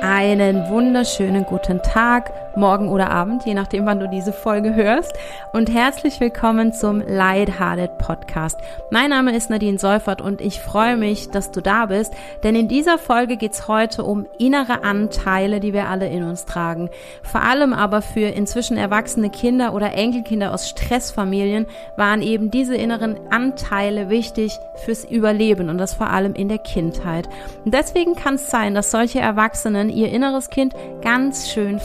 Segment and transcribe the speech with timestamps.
[0.00, 5.12] Einen wunderschönen guten Tag, morgen oder Abend, je nachdem, wann du diese Folge hörst.
[5.52, 8.58] Und herzlich willkommen zum Lighthearted Podcast.
[8.90, 12.68] Mein Name ist Nadine Seufert und ich freue mich, dass du da bist, denn in
[12.68, 16.90] dieser Folge geht's heute um innere Anteile, die wir alle in uns tragen.
[17.22, 23.18] Vor allem aber für inzwischen erwachsene Kinder oder Enkelkinder aus Stressfamilien waren eben diese inneren
[23.30, 27.28] Anteile wichtig fürs Überleben und das vor allem in der Kindheit.
[27.64, 31.80] Und deswegen kann es sein, dass solche Erwachsenen ihr inneres Kind ganz schön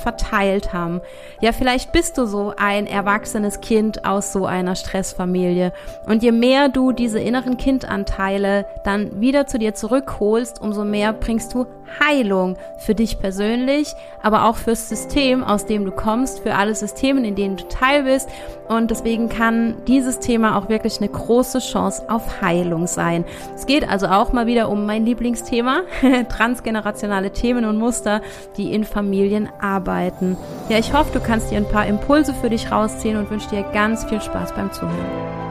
[0.54, 1.02] verteilt haben.
[1.42, 5.74] Ja, vielleicht bist du so ein erwachsenes Kind aus so einer Stressfamilie.
[6.06, 11.54] Und je mehr du diese inneren Kindanteile dann wieder zu dir zurückholst, umso mehr bringst
[11.54, 11.66] du
[12.00, 17.26] Heilung für dich persönlich, aber auch fürs System, aus dem du kommst, für alle Systeme,
[17.26, 18.30] in denen du teil bist.
[18.68, 23.26] Und deswegen kann dieses Thema auch wirklich eine große Chance auf Heilung sein.
[23.56, 25.82] Es geht also auch mal wieder um mein Lieblingsthema,
[26.30, 28.22] transgenerationale Themen und Muster,
[28.58, 30.38] die in Familien arbeiten.
[30.70, 33.64] Ja, ich hoffe, du kannst dir ein paar Impulse für dich rausziehen und wünsche dir
[33.74, 35.44] ganz viel Spaß beim Zuhören.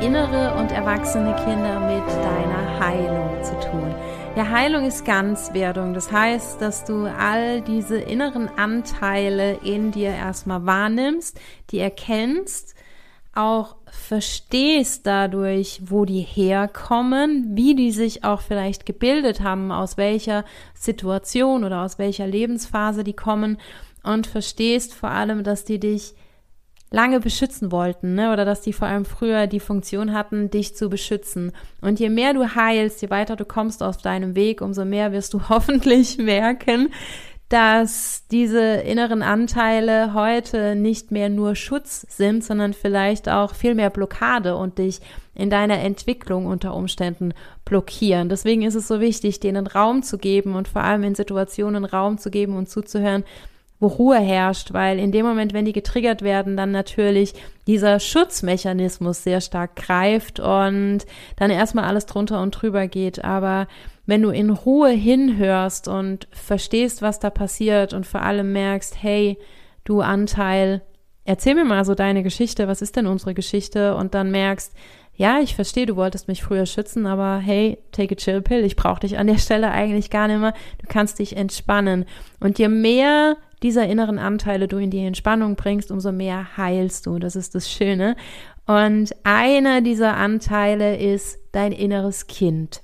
[0.00, 3.89] innere und erwachsene Kinder mit deiner Heilung zu tun.
[4.36, 5.92] Ja, Heilung ist Ganzwerdung.
[5.92, 12.76] Das heißt, dass du all diese inneren Anteile in dir erstmal wahrnimmst, die erkennst,
[13.34, 20.44] auch verstehst dadurch, wo die herkommen, wie die sich auch vielleicht gebildet haben, aus welcher
[20.74, 23.58] Situation oder aus welcher Lebensphase die kommen
[24.04, 26.14] und verstehst vor allem, dass die dich
[26.90, 28.32] lange beschützen wollten, ne?
[28.32, 31.52] oder dass die vor allem früher die Funktion hatten, dich zu beschützen.
[31.80, 35.34] Und je mehr du heilst, je weiter du kommst auf deinem Weg, umso mehr wirst
[35.34, 36.88] du hoffentlich merken,
[37.48, 43.90] dass diese inneren Anteile heute nicht mehr nur Schutz sind, sondern vielleicht auch viel mehr
[43.90, 45.00] Blockade und dich
[45.34, 47.34] in deiner Entwicklung unter Umständen
[47.64, 48.28] blockieren.
[48.28, 52.18] Deswegen ist es so wichtig, denen Raum zu geben und vor allem in Situationen Raum
[52.18, 53.24] zu geben und zuzuhören,
[53.80, 57.32] wo Ruhe herrscht, weil in dem Moment, wenn die getriggert werden, dann natürlich
[57.66, 61.00] dieser Schutzmechanismus sehr stark greift und
[61.36, 63.24] dann erstmal alles drunter und drüber geht.
[63.24, 63.66] Aber
[64.04, 69.38] wenn du in Ruhe hinhörst und verstehst, was da passiert und vor allem merkst, hey,
[69.84, 70.82] du Anteil,
[71.24, 73.94] erzähl mir mal so deine Geschichte, was ist denn unsere Geschichte?
[73.94, 74.74] Und dann merkst,
[75.14, 78.76] ja, ich verstehe, du wolltest mich früher schützen, aber hey, take a chill pill, ich
[78.76, 80.54] brauche dich an der Stelle eigentlich gar nicht mehr.
[80.78, 82.04] Du kannst dich entspannen.
[82.40, 87.18] Und je mehr dieser inneren Anteile du in die Entspannung bringst, umso mehr heilst du.
[87.18, 88.16] Das ist das Schöne.
[88.66, 92.82] Und einer dieser Anteile ist dein inneres Kind.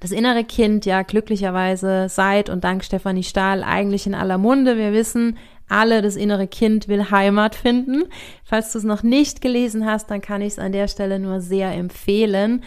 [0.00, 4.76] Das innere Kind, ja, glücklicherweise seit und dank Stefanie Stahl eigentlich in aller Munde.
[4.76, 8.04] Wir wissen alle, das innere Kind will Heimat finden.
[8.44, 11.40] Falls du es noch nicht gelesen hast, dann kann ich es an der Stelle nur
[11.40, 12.62] sehr empfehlen.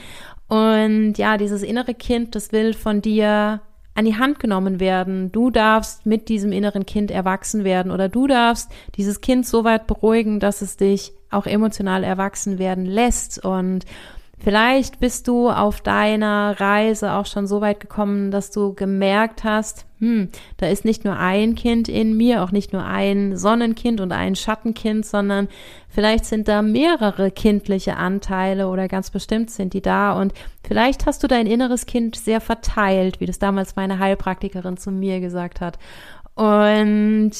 [0.47, 3.61] Und ja, dieses innere Kind, das will von dir
[3.99, 5.29] an die Hand genommen werden.
[5.33, 9.87] Du darfst mit diesem inneren Kind erwachsen werden oder du darfst dieses Kind so weit
[9.87, 13.85] beruhigen, dass es dich auch emotional erwachsen werden lässt und
[14.41, 19.85] Vielleicht bist du auf deiner Reise auch schon so weit gekommen, dass du gemerkt hast,
[20.00, 24.13] hm, da ist nicht nur ein Kind in mir, auch nicht nur ein Sonnenkind und
[24.13, 25.49] ein Schattenkind, sondern
[25.89, 30.33] vielleicht sind da mehrere kindliche Anteile oder ganz bestimmt sind die da und
[30.66, 35.19] vielleicht hast du dein inneres Kind sehr verteilt, wie das damals meine Heilpraktikerin zu mir
[35.19, 35.78] gesagt hat.
[36.35, 37.31] Und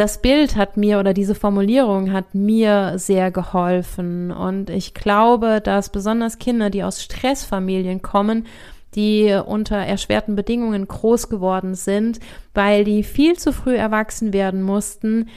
[0.00, 4.30] das Bild hat mir oder diese Formulierung hat mir sehr geholfen.
[4.30, 8.46] Und ich glaube, dass besonders Kinder, die aus Stressfamilien kommen,
[8.94, 12.18] die unter erschwerten Bedingungen groß geworden sind,
[12.54, 15.28] weil die viel zu früh erwachsen werden mussten,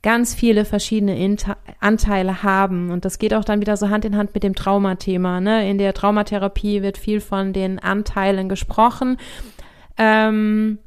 [0.00, 1.36] ganz viele verschiedene
[1.80, 2.92] Anteile haben.
[2.92, 5.40] Und das geht auch dann wieder so Hand in Hand mit dem Traumathema.
[5.40, 5.68] Ne?
[5.68, 9.16] In der Traumatherapie wird viel von den Anteilen gesprochen.
[9.98, 10.78] Ähm,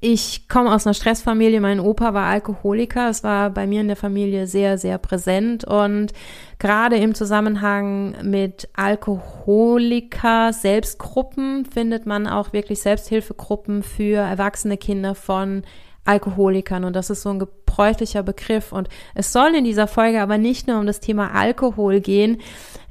[0.00, 1.60] ich komme aus einer Stressfamilie.
[1.60, 3.10] Mein Opa war Alkoholiker.
[3.10, 5.64] Es war bei mir in der Familie sehr, sehr präsent.
[5.64, 6.12] Und
[6.58, 15.64] gerade im Zusammenhang mit Alkoholiker Selbstgruppen findet man auch wirklich Selbsthilfegruppen für erwachsene Kinder von
[16.06, 16.84] Alkoholikern.
[16.84, 18.72] Und das ist so ein gebräuchlicher Begriff.
[18.72, 22.38] Und es soll in dieser Folge aber nicht nur um das Thema Alkohol gehen.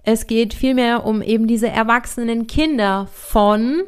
[0.04, 3.82] Es geht vielmehr um eben diese erwachsenen Kinder von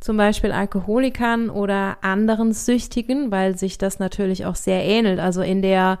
[0.00, 5.20] zum Beispiel Alkoholikern oder anderen Süchtigen, weil sich das natürlich auch sehr ähnelt.
[5.20, 5.98] Also in der,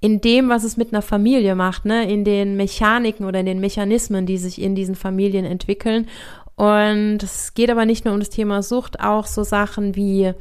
[0.00, 3.60] in dem, was es mit einer Familie macht, ne, in den Mechaniken oder in den
[3.60, 6.08] Mechanismen, die sich in diesen Familien entwickeln.
[6.56, 10.32] Und es geht aber nicht nur um das Thema Sucht, auch so Sachen wie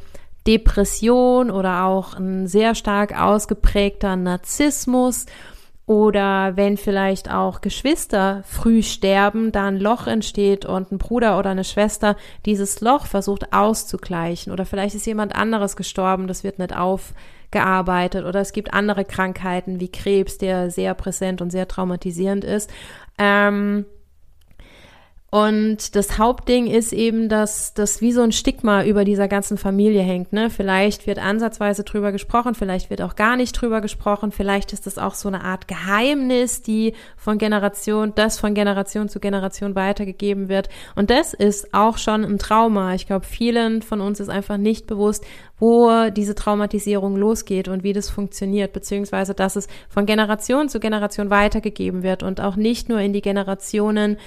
[0.46, 5.28] Depression oder auch ein sehr stark ausgeprägter Narzissmus
[5.86, 11.50] oder wenn vielleicht auch Geschwister früh sterben, da ein Loch entsteht und ein Bruder oder
[11.50, 14.54] eine Schwester dieses Loch versucht auszugleichen.
[14.54, 18.26] Oder vielleicht ist jemand anderes gestorben, das wird nicht aufgearbeitet.
[18.26, 22.70] Oder es gibt andere Krankheiten wie Krebs, der sehr präsent und sehr traumatisierend ist.
[23.18, 23.86] Ähm,
[25.34, 30.02] und das Hauptding ist eben, dass das wie so ein Stigma über dieser ganzen Familie
[30.02, 30.34] hängt.
[30.34, 30.50] Ne?
[30.50, 34.98] Vielleicht wird ansatzweise drüber gesprochen, vielleicht wird auch gar nicht drüber gesprochen, vielleicht ist das
[34.98, 40.68] auch so eine Art Geheimnis, die von Generation, das von Generation zu Generation weitergegeben wird.
[40.96, 42.94] Und das ist auch schon ein Trauma.
[42.96, 45.24] Ich glaube, vielen von uns ist einfach nicht bewusst,
[45.60, 51.30] wo diese Traumatisierung losgeht und wie das funktioniert, beziehungsweise dass es von Generation zu Generation
[51.30, 54.18] weitergegeben wird und auch nicht nur in die Generationen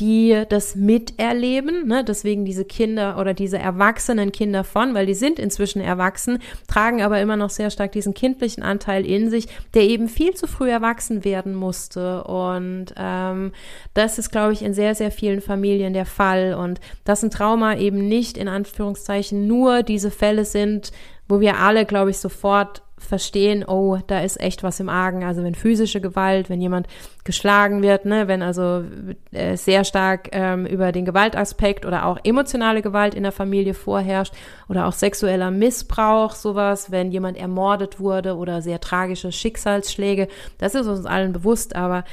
[0.00, 2.02] die das miterleben, ne?
[2.02, 7.20] deswegen diese Kinder oder diese erwachsenen Kinder von, weil die sind inzwischen erwachsen, tragen aber
[7.20, 11.24] immer noch sehr stark diesen kindlichen Anteil in sich, der eben viel zu früh erwachsen
[11.24, 12.24] werden musste.
[12.24, 13.52] Und ähm,
[13.94, 16.54] das ist, glaube ich, in sehr, sehr vielen Familien der Fall.
[16.54, 20.92] Und dass ein Trauma eben nicht in Anführungszeichen nur diese Fälle sind,
[21.28, 25.24] wo wir alle, glaube ich, sofort verstehen, oh, da ist echt was im Argen.
[25.24, 26.86] Also wenn physische Gewalt, wenn jemand
[27.24, 28.84] geschlagen wird, ne, wenn also
[29.32, 34.34] äh, sehr stark ähm, über den Gewaltaspekt oder auch emotionale Gewalt in der Familie vorherrscht
[34.68, 40.86] oder auch sexueller Missbrauch, sowas, wenn jemand ermordet wurde oder sehr tragische Schicksalsschläge, das ist
[40.86, 42.04] uns allen bewusst, aber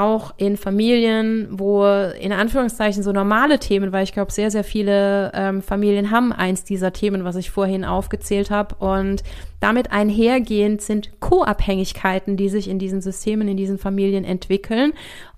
[0.00, 5.32] auch in Familien, wo in Anführungszeichen so normale Themen, weil ich glaube, sehr, sehr viele
[5.34, 8.74] ähm, Familien haben eins dieser Themen, was ich vorhin aufgezählt habe.
[8.76, 9.22] Und
[9.60, 14.92] damit einhergehend sind Co-Abhängigkeiten, die sich in diesen Systemen, in diesen Familien entwickeln.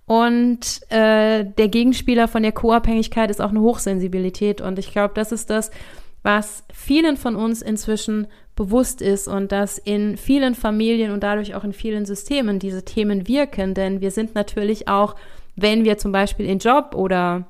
[0.06, 4.60] Und äh, der Gegenspieler von der Co-Abhängigkeit ist auch eine Hochsensibilität.
[4.60, 5.70] Und ich glaube, das ist das,
[6.22, 8.26] was vielen von uns inzwischen
[8.56, 13.28] bewusst ist und dass in vielen Familien und dadurch auch in vielen Systemen diese Themen
[13.28, 13.74] wirken.
[13.74, 15.14] Denn wir sind natürlich auch,
[15.54, 17.46] wenn wir zum Beispiel in Job oder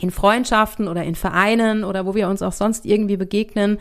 [0.00, 3.78] in Freundschaften oder in Vereinen oder wo wir uns auch sonst irgendwie begegnen,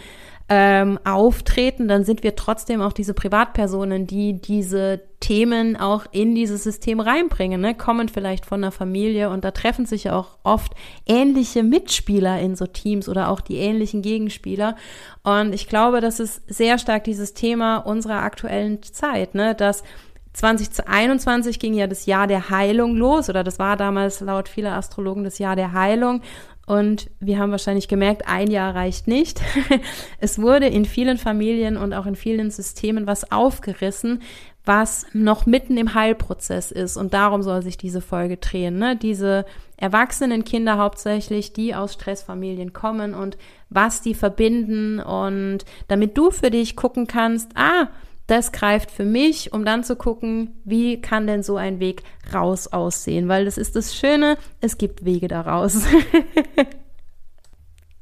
[0.49, 6.63] ähm, auftreten, dann sind wir trotzdem auch diese Privatpersonen, die diese Themen auch in dieses
[6.63, 7.75] System reinbringen, ne?
[7.75, 10.73] kommen vielleicht von einer Familie und da treffen sich auch oft
[11.05, 14.77] ähnliche Mitspieler in so Teams oder auch die ähnlichen Gegenspieler.
[15.23, 19.53] Und ich glaube, das ist sehr stark dieses Thema unserer aktuellen Zeit, ne?
[19.53, 19.83] dass
[20.31, 25.23] 2021 ging ja das Jahr der Heilung los oder das war damals laut vieler Astrologen
[25.23, 26.21] das Jahr der Heilung
[26.67, 29.41] und wir haben wahrscheinlich gemerkt, ein Jahr reicht nicht.
[30.19, 34.21] es wurde in vielen Familien und auch in vielen Systemen was aufgerissen,
[34.65, 36.97] was noch mitten im Heilprozess ist.
[36.97, 38.79] Und darum soll sich diese Folge drehen.
[38.79, 38.97] Ne?
[38.97, 39.45] Diese
[39.77, 43.37] erwachsenen Kinder hauptsächlich, die aus Stressfamilien kommen und
[43.69, 44.99] was die verbinden.
[44.99, 47.87] Und damit du für dich gucken kannst, ah,
[48.27, 52.03] das greift für mich, um dann zu gucken, wie kann denn so ein Weg
[52.33, 55.81] raus aussehen, weil das ist das Schöne, es gibt Wege daraus.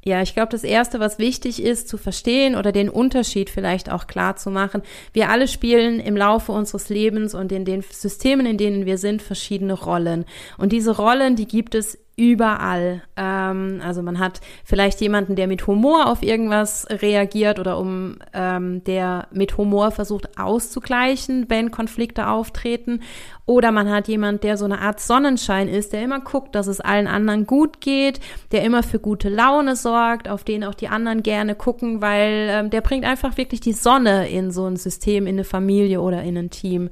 [0.06, 4.06] Ja, ich glaube, das Erste, was wichtig ist zu verstehen oder den Unterschied vielleicht auch
[4.06, 4.82] klar zu machen,
[5.12, 9.20] wir alle spielen im Laufe unseres Lebens und in den Systemen, in denen wir sind,
[9.20, 10.24] verschiedene Rollen.
[10.58, 13.02] Und diese Rollen, die gibt es überall.
[13.16, 18.82] Ähm, also man hat vielleicht jemanden, der mit Humor auf irgendwas reagiert oder um ähm,
[18.84, 23.02] der mit Humor versucht auszugleichen, wenn Konflikte auftreten.
[23.44, 26.80] Oder man hat jemand, der so eine Art Sonnenschein ist, der immer guckt, dass es
[26.80, 28.18] allen anderen gut geht,
[28.50, 32.70] der immer für gute Laune sorgt, auf den auch die anderen gerne gucken, weil ähm,
[32.70, 36.38] der bringt einfach wirklich die Sonne in so ein System, in eine Familie oder in
[36.38, 36.88] ein Team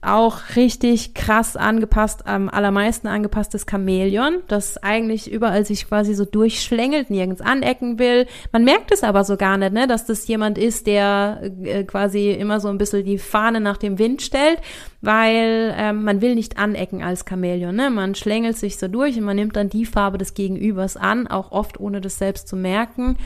[0.00, 7.10] auch richtig krass angepasst, am allermeisten angepasstes Chamäleon, das eigentlich überall sich quasi so durchschlängelt,
[7.10, 8.26] nirgends anecken will.
[8.52, 12.30] Man merkt es aber so gar nicht, ne, dass das jemand ist, der äh, quasi
[12.30, 14.60] immer so ein bisschen die Fahne nach dem Wind stellt,
[15.00, 17.90] weil ähm, man will nicht anecken als Chamäleon, ne?
[17.90, 21.50] Man schlängelt sich so durch und man nimmt dann die Farbe des Gegenübers an, auch
[21.50, 23.16] oft ohne das selbst zu merken.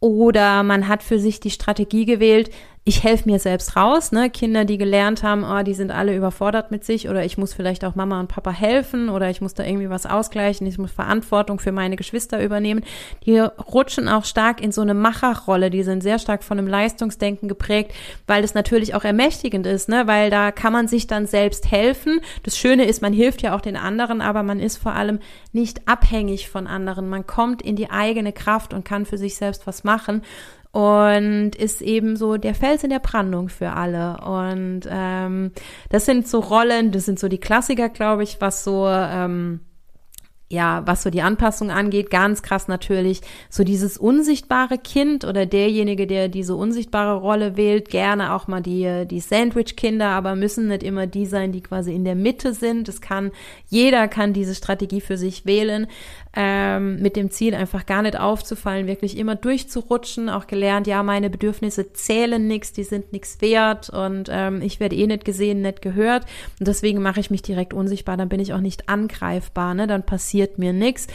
[0.00, 2.50] Oder man hat für sich die Strategie gewählt,
[2.88, 4.30] ich helfe mir selbst raus, ne?
[4.30, 7.84] Kinder, die gelernt haben, oh, die sind alle überfordert mit sich oder ich muss vielleicht
[7.84, 11.60] auch Mama und Papa helfen oder ich muss da irgendwie was ausgleichen, ich muss Verantwortung
[11.60, 12.82] für meine Geschwister übernehmen.
[13.26, 17.46] Die rutschen auch stark in so eine Macherrolle, die sind sehr stark von einem Leistungsdenken
[17.46, 17.92] geprägt,
[18.26, 20.06] weil das natürlich auch ermächtigend ist, ne?
[20.06, 22.20] Weil da kann man sich dann selbst helfen.
[22.42, 25.18] Das Schöne ist, man hilft ja auch den anderen, aber man ist vor allem
[25.52, 27.10] nicht abhängig von anderen.
[27.10, 30.22] Man kommt in die eigene Kraft und kann für sich selbst was machen
[30.72, 34.18] und ist eben so der Fels in der Brandung für alle.
[34.18, 35.52] Und ähm,
[35.88, 39.60] das sind so Rollen, das sind so die Klassiker, glaube ich, was so ähm,
[40.50, 43.20] ja, was so die Anpassung angeht, ganz krass natürlich
[43.50, 49.06] so dieses unsichtbare Kind oder derjenige, der diese unsichtbare Rolle wählt, gerne auch mal die,
[49.06, 52.88] die Sandwich-Kinder, aber müssen nicht immer die sein, die quasi in der Mitte sind.
[52.88, 53.30] Es kann,
[53.66, 55.86] jeder kann diese Strategie für sich wählen
[56.40, 61.30] ähm, mit dem Ziel, einfach gar nicht aufzufallen, wirklich immer durchzurutschen, auch gelernt, ja, meine
[61.30, 65.82] Bedürfnisse zählen nichts, die sind nichts wert und ähm, ich werde eh nicht gesehen, nicht
[65.82, 66.26] gehört
[66.60, 69.88] und deswegen mache ich mich direkt unsichtbar, dann bin ich auch nicht angreifbar, ne?
[69.88, 71.08] dann passiert mir nichts.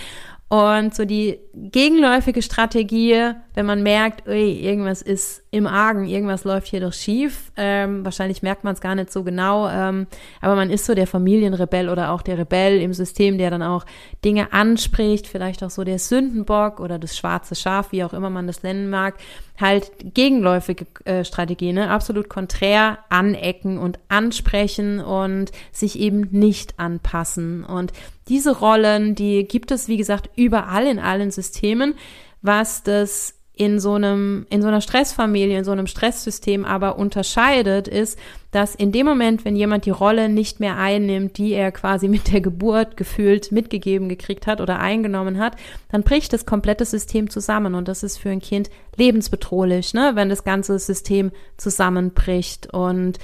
[0.53, 6.67] Und so die gegenläufige Strategie, wenn man merkt, ui, irgendwas ist im Argen, irgendwas läuft
[6.67, 10.05] hier doch schief, ähm, wahrscheinlich merkt man es gar nicht so genau, ähm,
[10.41, 13.83] aber man ist so der Familienrebell oder auch der Rebell im System, der dann auch
[14.24, 18.45] Dinge anspricht, vielleicht auch so der Sündenbock oder das schwarze Schaf, wie auch immer man
[18.45, 19.15] das nennen mag,
[19.60, 21.89] halt gegenläufige äh, Strategie, ne?
[21.89, 27.63] absolut konträr anecken und ansprechen und sich eben nicht anpassen.
[27.63, 27.93] Und
[28.29, 31.95] diese Rollen, die gibt es, wie gesagt, überall in allen Systemen,
[32.41, 37.88] was das in so einem, in so einer Stressfamilie, in so einem Stresssystem aber unterscheidet,
[37.88, 38.17] ist,
[38.50, 42.33] dass in dem Moment, wenn jemand die Rolle nicht mehr einnimmt, die er quasi mit
[42.33, 45.55] der Geburt gefühlt mitgegeben gekriegt hat oder eingenommen hat,
[45.91, 50.29] dann bricht das komplette System zusammen und das ist für ein Kind lebensbedrohlich, ne, wenn
[50.29, 52.74] das ganze System zusammenbricht.
[52.74, 53.19] Und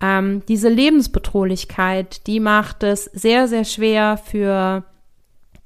[0.00, 4.84] ähm, diese Lebensbedrohlichkeit, die macht es sehr, sehr schwer für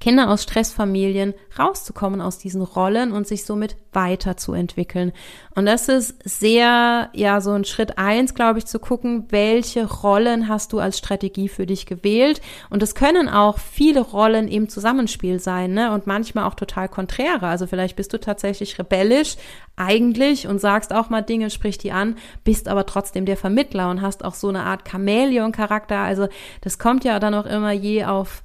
[0.03, 5.13] Kinder aus Stressfamilien rauszukommen aus diesen Rollen und sich somit weiterzuentwickeln.
[5.55, 10.49] Und das ist sehr, ja, so ein Schritt eins, glaube ich, zu gucken, welche Rollen
[10.49, 12.41] hast du als Strategie für dich gewählt.
[12.69, 15.93] Und es können auch viele Rollen im Zusammenspiel sein, ne?
[15.93, 17.47] Und manchmal auch total konträre.
[17.47, 19.37] Also vielleicht bist du tatsächlich rebellisch
[19.77, 24.01] eigentlich und sagst auch mal Dinge, sprich die an, bist aber trotzdem der Vermittler und
[24.01, 25.99] hast auch so eine Art Chamäleon-Charakter.
[25.99, 26.27] Also
[26.59, 28.42] das kommt ja dann auch immer je auf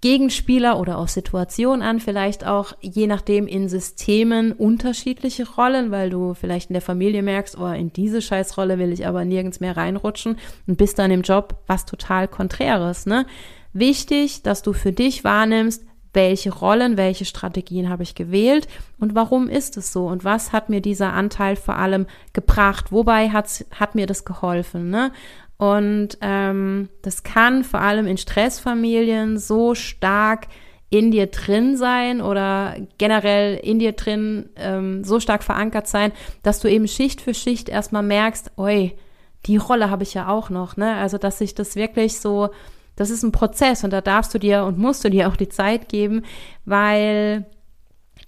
[0.00, 6.32] Gegenspieler oder auch Situation an, vielleicht auch je nachdem in Systemen unterschiedliche Rollen, weil du
[6.32, 10.38] vielleicht in der Familie merkst, oh, in diese Scheißrolle will ich aber nirgends mehr reinrutschen
[10.66, 13.26] und bist dann im Job was total Konträres, ne?
[13.72, 18.66] Wichtig, dass du für dich wahrnimmst, welche Rollen, welche Strategien habe ich gewählt
[18.98, 23.30] und warum ist es so und was hat mir dieser Anteil vor allem gebracht, wobei
[23.30, 24.90] hat, hat mir das geholfen.
[24.90, 25.12] Ne?
[25.60, 30.46] Und ähm, das kann vor allem in Stressfamilien so stark
[30.88, 36.12] in dir drin sein oder generell in dir drin ähm, so stark verankert sein,
[36.42, 38.96] dass du eben Schicht für Schicht erstmal merkst, oi,
[39.44, 40.96] die Rolle habe ich ja auch noch, ne?
[40.96, 42.48] Also, dass sich das wirklich so,
[42.96, 45.50] das ist ein Prozess und da darfst du dir und musst du dir auch die
[45.50, 46.22] Zeit geben,
[46.64, 47.44] weil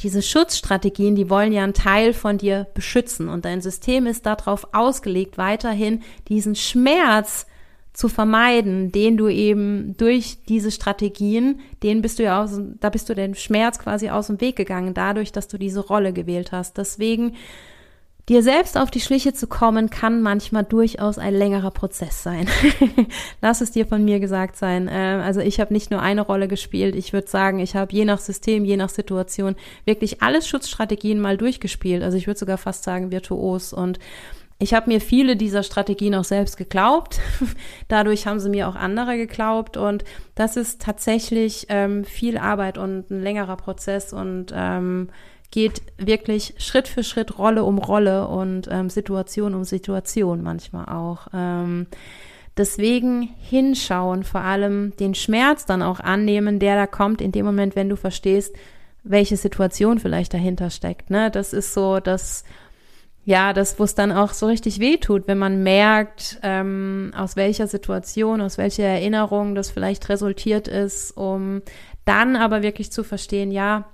[0.02, 4.68] diese Schutzstrategien, die wollen ja einen Teil von dir beschützen und dein System ist darauf
[4.73, 7.47] ausgelegt, weiterhin diesen Schmerz
[7.92, 13.09] zu vermeiden, den du eben durch diese Strategien, den bist du ja aus, da bist
[13.09, 16.78] du den Schmerz quasi aus dem Weg gegangen, dadurch, dass du diese Rolle gewählt hast.
[16.78, 17.37] Deswegen
[18.32, 22.48] Dir selbst auf die Schliche zu kommen, kann manchmal durchaus ein längerer Prozess sein.
[23.42, 24.88] Lass es dir von mir gesagt sein.
[24.90, 26.96] Ähm, also ich habe nicht nur eine Rolle gespielt.
[26.96, 31.36] Ich würde sagen, ich habe je nach System, je nach Situation wirklich alles Schutzstrategien mal
[31.36, 32.02] durchgespielt.
[32.02, 33.74] Also ich würde sogar fast sagen virtuos.
[33.74, 33.98] Und
[34.58, 37.20] ich habe mir viele dieser Strategien auch selbst geglaubt.
[37.88, 39.76] Dadurch haben sie mir auch andere geglaubt.
[39.76, 40.04] Und
[40.36, 44.14] das ist tatsächlich ähm, viel Arbeit und ein längerer Prozess.
[44.14, 45.10] Und ähm,
[45.52, 51.28] geht wirklich Schritt für Schritt, Rolle um Rolle und ähm, Situation um Situation manchmal auch.
[51.32, 51.87] Ähm,
[52.56, 57.76] deswegen hinschauen, vor allem den Schmerz dann auch annehmen, der da kommt in dem Moment,
[57.76, 58.56] wenn du verstehst,
[59.04, 61.11] welche Situation vielleicht dahinter steckt.
[61.11, 61.30] Ne?
[61.30, 62.44] Das ist so, dass
[63.25, 67.37] ja, das, wo es dann auch so richtig weh tut, wenn man merkt, ähm, aus
[67.37, 71.62] welcher Situation, aus welcher Erinnerung das vielleicht resultiert ist, um
[72.04, 73.85] dann aber wirklich zu verstehen, ja,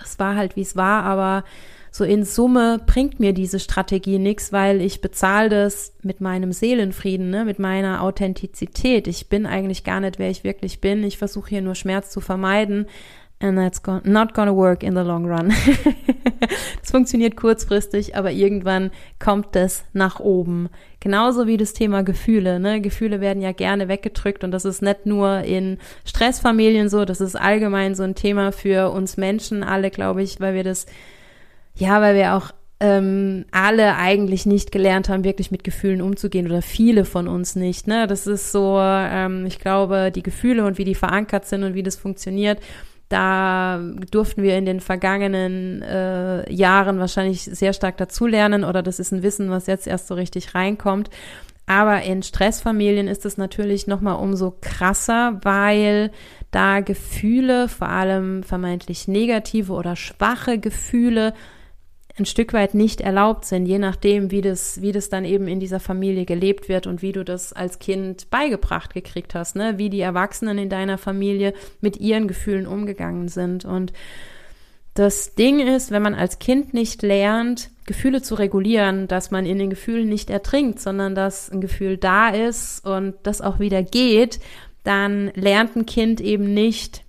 [0.00, 1.44] das war halt, wie es war, aber
[1.92, 7.30] so in Summe bringt mir diese Strategie nichts, weil ich bezahle das mit meinem Seelenfrieden,
[7.30, 9.08] ne, mit meiner Authentizität.
[9.08, 11.02] Ich bin eigentlich gar nicht, wer ich wirklich bin.
[11.02, 12.86] Ich versuche hier nur Schmerz zu vermeiden.
[13.42, 15.48] And that's go not gonna work in the long run.
[16.80, 20.68] das funktioniert kurzfristig, aber irgendwann kommt das nach oben.
[21.00, 22.60] Genauso wie das Thema Gefühle.
[22.60, 22.82] Ne?
[22.82, 27.34] Gefühle werden ja gerne weggedrückt und das ist nicht nur in Stressfamilien so, das ist
[27.34, 30.84] allgemein so ein Thema für uns Menschen alle, glaube ich, weil wir das,
[31.74, 36.60] ja, weil wir auch ähm, alle eigentlich nicht gelernt haben, wirklich mit Gefühlen umzugehen oder
[36.60, 37.86] viele von uns nicht.
[37.86, 38.06] Ne?
[38.06, 41.82] Das ist so, ähm, ich glaube, die Gefühle und wie die verankert sind und wie
[41.82, 42.58] das funktioniert
[43.10, 43.80] da
[44.12, 49.24] durften wir in den vergangenen äh, Jahren wahrscheinlich sehr stark dazulernen oder das ist ein
[49.24, 51.10] Wissen, was jetzt erst so richtig reinkommt.
[51.66, 56.12] Aber in Stressfamilien ist es natürlich nochmal umso krasser, weil
[56.52, 61.34] da Gefühle, vor allem vermeintlich negative oder schwache Gefühle,
[62.20, 65.58] ein Stück weit nicht erlaubt sind, je nachdem, wie das, wie das dann eben in
[65.58, 69.78] dieser Familie gelebt wird und wie du das als Kind beigebracht gekriegt hast, ne?
[69.78, 73.64] wie die Erwachsenen in deiner Familie mit ihren Gefühlen umgegangen sind.
[73.64, 73.92] Und
[74.94, 79.58] das Ding ist, wenn man als Kind nicht lernt, Gefühle zu regulieren, dass man in
[79.58, 84.40] den Gefühlen nicht ertrinkt, sondern dass ein Gefühl da ist und das auch wieder geht,
[84.84, 87.02] dann lernt ein Kind eben nicht,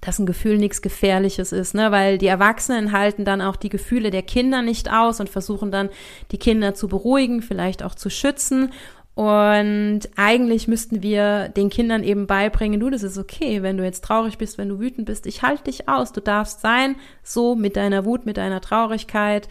[0.00, 1.90] dass ein Gefühl nichts Gefährliches ist, ne?
[1.90, 5.90] Weil die Erwachsenen halten dann auch die Gefühle der Kinder nicht aus und versuchen dann
[6.30, 8.72] die Kinder zu beruhigen, vielleicht auch zu schützen.
[9.14, 14.04] Und eigentlich müssten wir den Kindern eben beibringen, du, das ist okay, wenn du jetzt
[14.04, 17.76] traurig bist, wenn du wütend bist, ich halte dich aus, du darfst sein, so mit
[17.76, 19.48] deiner Wut, mit deiner Traurigkeit,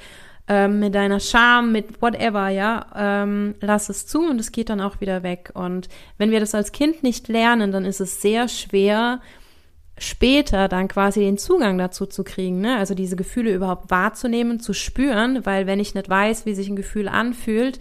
[0.47, 4.81] ähm, mit deiner Scham, mit whatever, ja, ähm, lass es zu und es geht dann
[4.81, 5.51] auch wieder weg.
[5.53, 5.87] Und
[6.17, 9.21] wenn wir das als Kind nicht lernen, dann ist es sehr schwer,
[9.99, 12.77] später dann quasi den Zugang dazu zu kriegen, ne?
[12.77, 16.75] also diese Gefühle überhaupt wahrzunehmen, zu spüren, weil wenn ich nicht weiß, wie sich ein
[16.75, 17.79] Gefühl anfühlt,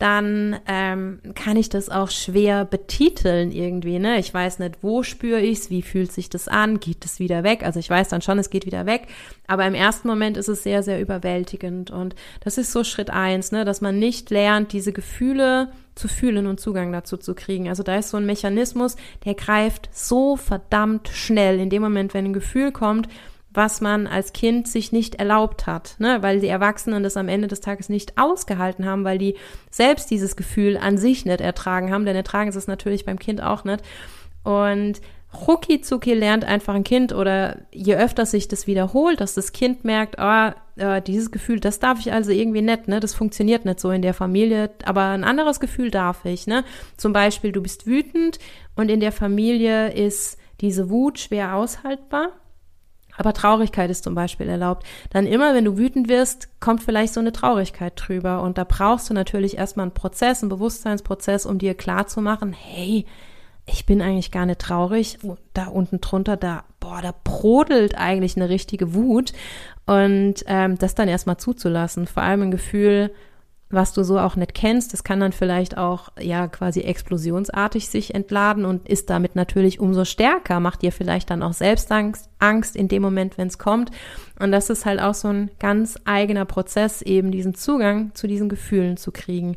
[0.00, 3.98] dann ähm, kann ich das auch schwer betiteln irgendwie.
[3.98, 4.18] Ne?
[4.18, 7.62] Ich weiß nicht, wo spüre ich's, wie fühlt sich das an, geht es wieder weg?
[7.62, 9.08] Also ich weiß dann schon, es geht wieder weg,
[9.46, 11.90] aber im ersten Moment ist es sehr, sehr überwältigend.
[11.90, 13.66] Und das ist so Schritt eins, ne?
[13.66, 17.68] dass man nicht lernt, diese Gefühle zu fühlen und Zugang dazu zu kriegen.
[17.68, 22.24] Also da ist so ein Mechanismus, der greift so verdammt schnell in dem Moment, wenn
[22.24, 23.06] ein Gefühl kommt,
[23.52, 26.18] was man als Kind sich nicht erlaubt hat, ne?
[26.22, 29.36] weil die Erwachsenen das am Ende des Tages nicht ausgehalten haben, weil die
[29.70, 33.42] selbst dieses Gefühl an sich nicht ertragen haben, denn ertragen sie es natürlich beim Kind
[33.42, 33.82] auch nicht.
[34.44, 35.00] Und
[35.46, 39.84] rucki zucki lernt einfach ein Kind oder je öfter sich das wiederholt, dass das Kind
[39.84, 43.00] merkt, oh, äh, dieses Gefühl, das darf ich also irgendwie nicht, ne?
[43.00, 46.64] Das funktioniert nicht so in der Familie, aber ein anderes Gefühl darf ich, ne?
[46.96, 48.38] Zum Beispiel, du bist wütend
[48.74, 52.39] und in der Familie ist diese Wut schwer aushaltbar
[53.20, 54.86] aber Traurigkeit ist zum Beispiel erlaubt.
[55.10, 58.40] Dann immer, wenn du wütend wirst, kommt vielleicht so eine Traurigkeit drüber.
[58.40, 62.54] Und da brauchst du natürlich erstmal einen Prozess, einen Bewusstseinsprozess, um dir klar zu machen,
[62.54, 63.04] hey,
[63.66, 65.18] ich bin eigentlich gar nicht traurig.
[65.52, 69.34] Da unten drunter, da, boah, da brodelt eigentlich eine richtige Wut.
[69.84, 72.06] Und ähm, das dann erstmal zuzulassen.
[72.06, 73.12] Vor allem ein Gefühl,
[73.70, 74.92] was du so auch nicht kennst.
[74.92, 80.04] Das kann dann vielleicht auch ja quasi explosionsartig sich entladen und ist damit natürlich umso
[80.04, 83.90] stärker, macht dir vielleicht dann auch selbst Angst in dem Moment, wenn es kommt.
[84.40, 88.48] Und das ist halt auch so ein ganz eigener Prozess, eben diesen Zugang zu diesen
[88.48, 89.56] Gefühlen zu kriegen,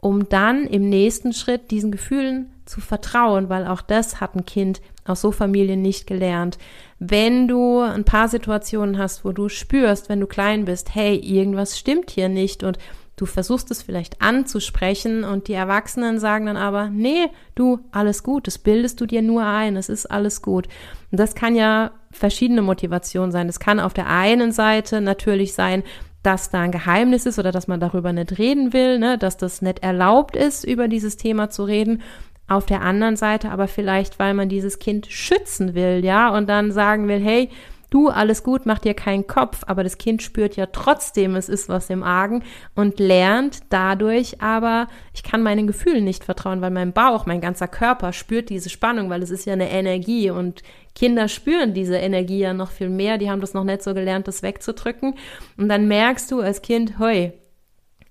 [0.00, 4.80] um dann im nächsten Schritt diesen Gefühlen zu vertrauen, weil auch das hat ein Kind
[5.04, 6.58] aus so Familien nicht gelernt.
[6.98, 11.78] Wenn du ein paar Situationen hast, wo du spürst, wenn du klein bist, hey, irgendwas
[11.78, 12.78] stimmt hier nicht und
[13.18, 17.26] Du versuchst es vielleicht anzusprechen und die Erwachsenen sagen dann aber, nee,
[17.56, 20.68] du, alles gut, das bildest du dir nur ein, es ist alles gut.
[21.10, 23.48] Und das kann ja verschiedene Motivationen sein.
[23.48, 25.82] Es kann auf der einen Seite natürlich sein,
[26.22, 29.62] dass da ein Geheimnis ist oder dass man darüber nicht reden will, ne, dass das
[29.62, 32.02] nicht erlaubt ist, über dieses Thema zu reden.
[32.46, 36.70] Auf der anderen Seite aber vielleicht, weil man dieses Kind schützen will, ja, und dann
[36.70, 37.50] sagen will, hey,
[37.90, 41.68] du, alles gut, mach dir keinen Kopf, aber das Kind spürt ja trotzdem, es ist
[41.68, 42.42] was im Argen
[42.74, 47.68] und lernt dadurch aber, ich kann meinen Gefühlen nicht vertrauen, weil mein Bauch, mein ganzer
[47.68, 50.62] Körper spürt diese Spannung, weil es ist ja eine Energie und
[50.94, 54.28] Kinder spüren diese Energie ja noch viel mehr, die haben das noch nicht so gelernt,
[54.28, 55.14] das wegzudrücken
[55.56, 57.32] und dann merkst du als Kind, hoi,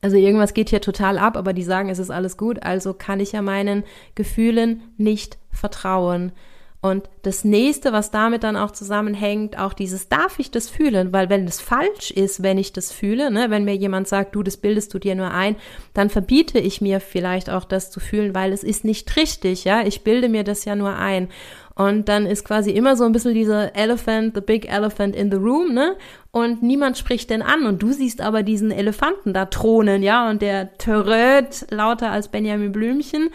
[0.02, 3.20] also irgendwas geht hier total ab, aber die sagen, es ist alles gut, also kann
[3.20, 3.84] ich ja meinen
[4.16, 6.32] Gefühlen nicht vertrauen.
[6.80, 11.12] Und das nächste, was damit dann auch zusammenhängt, auch dieses, darf ich das fühlen?
[11.12, 14.44] Weil wenn es falsch ist, wenn ich das fühle, ne, wenn mir jemand sagt, du,
[14.44, 15.56] das bildest du dir nur ein,
[15.96, 19.82] dann verbiete ich mir vielleicht auch das zu fühlen, weil es ist nicht richtig, ja.
[19.82, 21.30] Ich bilde mir das ja nur ein.
[21.74, 25.38] Und dann ist quasi immer so ein bisschen dieser Elephant, the big elephant in the
[25.38, 25.96] room, ne?
[26.32, 27.66] Und niemand spricht denn an.
[27.66, 30.30] Und du siehst aber diesen Elefanten da thronen, ja?
[30.30, 33.30] Und der törröt lauter als Benjamin Blümchen.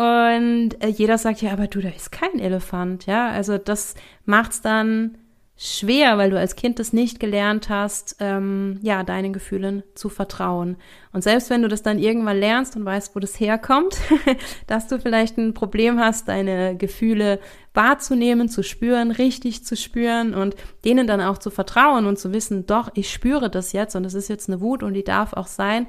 [0.00, 3.28] Und äh, jeder sagt, ja, aber du, da ist kein Elefant, ja.
[3.28, 5.18] Also das macht's dann
[5.58, 10.78] schwer, weil du als Kind das nicht gelernt hast, ähm, ja, deinen Gefühlen zu vertrauen.
[11.12, 13.98] Und selbst wenn du das dann irgendwann lernst und weißt, wo das herkommt,
[14.66, 17.38] dass du vielleicht ein Problem hast, deine Gefühle
[17.74, 22.64] wahrzunehmen, zu spüren, richtig zu spüren und denen dann auch zu vertrauen und zu wissen,
[22.64, 25.46] doch, ich spüre das jetzt und es ist jetzt eine Wut und die darf auch
[25.46, 25.88] sein,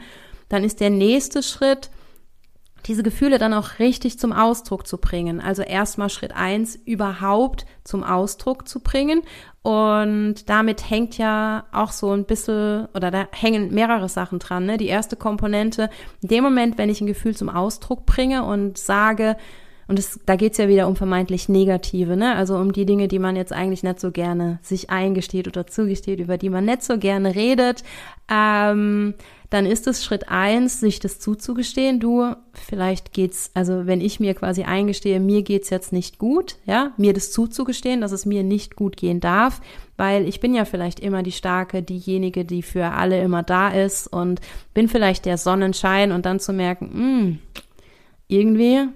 [0.49, 1.91] dann ist der nächste Schritt,
[2.87, 5.39] diese Gefühle dann auch richtig zum Ausdruck zu bringen.
[5.39, 9.21] Also erstmal Schritt eins überhaupt zum Ausdruck zu bringen.
[9.61, 14.65] Und damit hängt ja auch so ein bisschen, oder da hängen mehrere Sachen dran.
[14.65, 14.77] Ne?
[14.77, 15.89] Die erste Komponente,
[16.21, 19.37] in dem Moment, wenn ich ein Gefühl zum Ausdruck bringe und sage,
[19.87, 22.35] Und es, da geht's ja wieder um vermeintlich Negative, ne?
[22.35, 26.21] Also um die Dinge, die man jetzt eigentlich nicht so gerne sich eingesteht oder zugesteht,
[26.21, 27.83] über die man nicht so gerne redet.
[28.31, 29.15] Ähm,
[29.51, 31.99] dann ist es Schritt eins, sich das zuzugestehen.
[31.99, 36.93] Du, vielleicht geht's, also wenn ich mir quasi eingestehe, mir geht's jetzt nicht gut, ja,
[36.95, 39.59] mir das zuzugestehen, dass es mir nicht gut gehen darf,
[39.97, 44.07] weil ich bin ja vielleicht immer die Starke, diejenige, die für alle immer da ist
[44.07, 44.39] und
[44.73, 47.39] bin vielleicht der Sonnenschein und dann zu merken, mh, hm,
[48.29, 48.87] irgendwie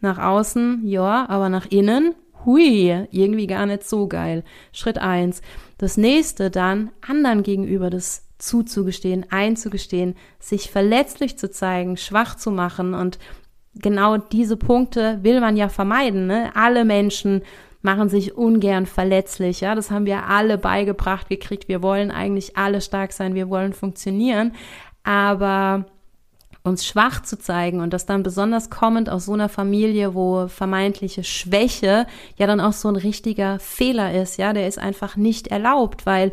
[0.00, 4.44] nach außen, ja, aber nach innen, hui, irgendwie gar nicht so geil.
[4.70, 5.42] Schritt eins.
[5.78, 12.94] Das nächste dann, anderen gegenüber das zuzugestehen, einzugestehen, sich verletzlich zu zeigen, schwach zu machen
[12.94, 13.18] und
[13.74, 16.26] genau diese Punkte will man ja vermeiden.
[16.26, 16.50] Ne?
[16.54, 17.42] Alle Menschen
[17.82, 19.60] machen sich ungern verletzlich.
[19.60, 21.68] Ja, das haben wir alle beigebracht gekriegt.
[21.68, 23.34] Wir wollen eigentlich alle stark sein.
[23.34, 24.52] Wir wollen funktionieren.
[25.02, 25.84] Aber
[26.62, 31.22] uns schwach zu zeigen und das dann besonders kommend aus so einer Familie, wo vermeintliche
[31.22, 34.38] Schwäche ja dann auch so ein richtiger Fehler ist.
[34.38, 36.32] Ja, der ist einfach nicht erlaubt, weil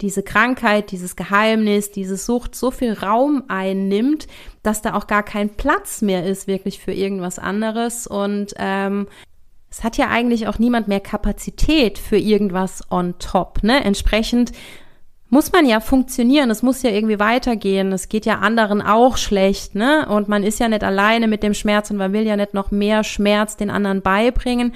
[0.00, 4.26] diese Krankheit, dieses Geheimnis, diese Sucht so viel Raum einnimmt,
[4.62, 8.06] dass da auch gar kein Platz mehr ist wirklich für irgendwas anderes.
[8.06, 9.06] Und ähm,
[9.70, 13.62] es hat ja eigentlich auch niemand mehr Kapazität für irgendwas on top.
[13.62, 13.84] Ne?
[13.84, 14.52] Entsprechend
[15.34, 17.90] muss man ja funktionieren, es muss ja irgendwie weitergehen.
[17.92, 20.06] Es geht ja anderen auch schlecht, ne?
[20.08, 22.70] Und man ist ja nicht alleine mit dem Schmerz und man will ja nicht noch
[22.70, 24.74] mehr Schmerz den anderen beibringen.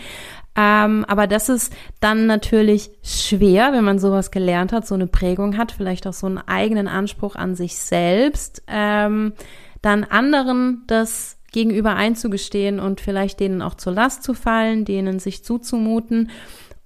[0.60, 5.56] Ähm, aber das ist dann natürlich schwer, wenn man sowas gelernt hat, so eine Prägung
[5.56, 9.34] hat, vielleicht auch so einen eigenen Anspruch an sich selbst, ähm,
[9.82, 15.44] dann anderen das gegenüber einzugestehen und vielleicht denen auch zur Last zu fallen, denen sich
[15.44, 16.30] zuzumuten,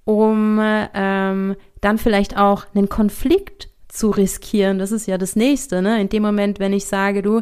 [0.05, 4.77] um ähm, dann vielleicht auch einen Konflikt zu riskieren.
[4.77, 5.99] Das ist ja das nächste, ne?
[5.99, 7.41] In dem Moment, wenn ich sage, du,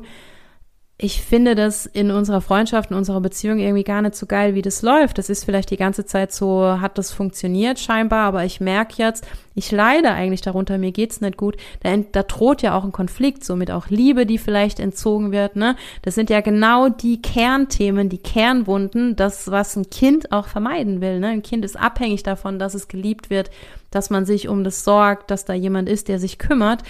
[1.03, 4.61] ich finde das in unserer Freundschaft, in unserer Beziehung irgendwie gar nicht so geil, wie
[4.61, 5.17] das läuft.
[5.17, 9.25] Das ist vielleicht die ganze Zeit so, hat das funktioniert scheinbar, aber ich merke jetzt,
[9.55, 11.57] ich leide eigentlich darunter, mir geht's nicht gut.
[11.81, 15.75] Da, da droht ja auch ein Konflikt, somit auch Liebe, die vielleicht entzogen wird, ne?
[16.03, 21.19] Das sind ja genau die Kernthemen, die Kernwunden, das, was ein Kind auch vermeiden will,
[21.19, 21.29] ne?
[21.29, 23.49] Ein Kind ist abhängig davon, dass es geliebt wird,
[23.89, 26.83] dass man sich um das sorgt, dass da jemand ist, der sich kümmert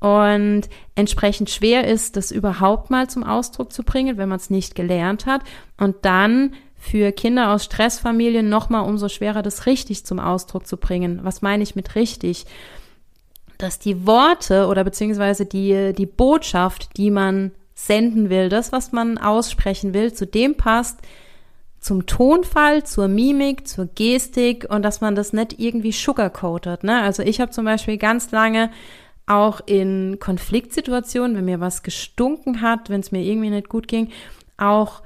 [0.00, 0.62] und
[0.94, 5.26] entsprechend schwer ist, das überhaupt mal zum Ausdruck zu bringen, wenn man es nicht gelernt
[5.26, 5.42] hat.
[5.76, 11.20] Und dann für Kinder aus Stressfamilien nochmal umso schwerer, das richtig zum Ausdruck zu bringen.
[11.24, 12.46] Was meine ich mit richtig?
[13.58, 19.18] Dass die Worte oder beziehungsweise die, die Botschaft, die man senden will, das, was man
[19.18, 20.98] aussprechen will, zu dem passt,
[21.80, 26.84] zum Tonfall, zur Mimik, zur Gestik und dass man das nicht irgendwie sugarcoatet.
[26.84, 27.00] Ne?
[27.02, 28.70] Also ich habe zum Beispiel ganz lange
[29.28, 34.10] auch in Konfliktsituationen, wenn mir was gestunken hat, wenn es mir irgendwie nicht gut ging,
[34.56, 35.02] auch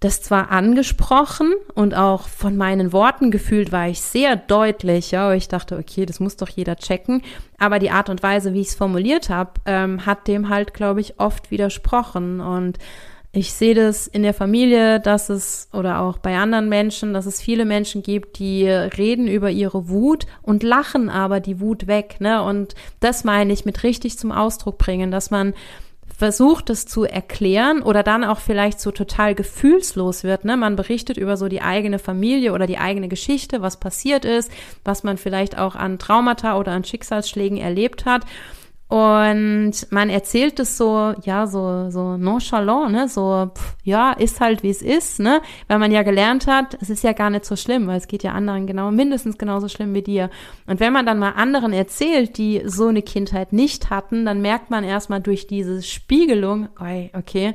[0.00, 5.48] das zwar angesprochen und auch von meinen Worten gefühlt war ich sehr deutlich, ja, ich
[5.48, 7.22] dachte, okay, das muss doch jeder checken,
[7.58, 11.00] aber die Art und Weise, wie ich es formuliert habe, ähm, hat dem halt, glaube
[11.00, 12.40] ich, oft widersprochen.
[12.40, 12.78] Und
[13.38, 17.40] ich sehe das in der Familie, dass es oder auch bei anderen Menschen, dass es
[17.40, 22.16] viele Menschen gibt, die reden über ihre Wut und lachen aber die Wut weg.
[22.20, 22.42] Ne?
[22.42, 25.54] Und das meine ich mit richtig zum Ausdruck bringen, dass man
[26.18, 30.44] versucht es zu erklären oder dann auch vielleicht so total gefühlslos wird.
[30.44, 30.56] Ne?
[30.56, 34.50] Man berichtet über so die eigene Familie oder die eigene Geschichte, was passiert ist,
[34.84, 38.22] was man vielleicht auch an Traumata oder an Schicksalsschlägen erlebt hat.
[38.88, 44.62] Und man erzählt es so, ja, so, so nonchalant, ne, so, pff, ja, ist halt
[44.62, 47.54] wie es ist, ne, weil man ja gelernt hat, es ist ja gar nicht so
[47.54, 50.30] schlimm, weil es geht ja anderen genau, mindestens genauso schlimm wie dir.
[50.66, 54.70] Und wenn man dann mal anderen erzählt, die so eine Kindheit nicht hatten, dann merkt
[54.70, 56.68] man erstmal durch diese Spiegelung,
[57.12, 57.54] okay,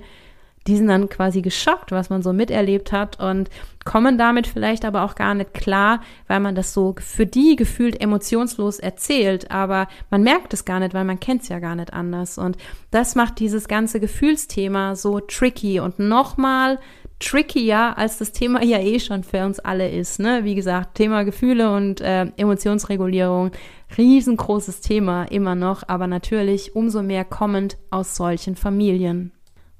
[0.67, 3.49] die sind dann quasi geschockt, was man so miterlebt hat und
[3.83, 7.99] kommen damit vielleicht aber auch gar nicht klar, weil man das so für die gefühlt
[8.01, 11.93] emotionslos erzählt, aber man merkt es gar nicht, weil man kennt es ja gar nicht
[11.93, 12.57] anders und
[12.91, 16.79] das macht dieses ganze Gefühlsthema so tricky und nochmal
[17.19, 20.19] trickier, als das Thema ja eh schon für uns alle ist.
[20.19, 20.43] Ne?
[20.43, 23.51] Wie gesagt, Thema Gefühle und äh, Emotionsregulierung,
[23.97, 29.32] riesengroßes Thema immer noch, aber natürlich umso mehr kommend aus solchen Familien.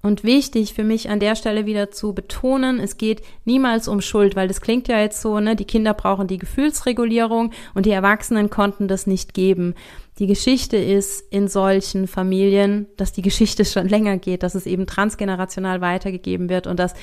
[0.05, 4.35] Und wichtig für mich an der Stelle wieder zu betonen, es geht niemals um Schuld,
[4.35, 8.49] weil das klingt ja jetzt so, ne, die Kinder brauchen die Gefühlsregulierung und die Erwachsenen
[8.49, 9.75] konnten das nicht geben.
[10.19, 14.87] Die Geschichte ist in solchen Familien, dass die Geschichte schon länger geht, dass es eben
[14.87, 16.95] transgenerational weitergegeben wird und dass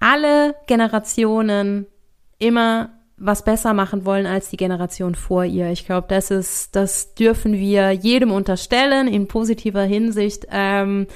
[0.00, 1.86] alle Generationen
[2.40, 5.70] immer was besser machen wollen als die Generation vor ihr.
[5.70, 10.46] Ich glaube, das ist, das dürfen wir jedem unterstellen in positiver Hinsicht.
[10.50, 11.06] Ähm,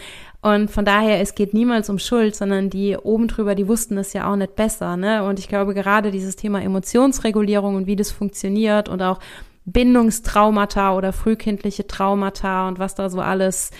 [0.40, 4.12] Und von daher, es geht niemals um Schuld, sondern die oben drüber, die wussten es
[4.12, 4.96] ja auch nicht besser.
[4.96, 5.24] Ne?
[5.24, 9.18] Und ich glaube, gerade dieses Thema Emotionsregulierung und wie das funktioniert und auch
[9.64, 13.70] Bindungstraumata oder frühkindliche Traumata und was da so alles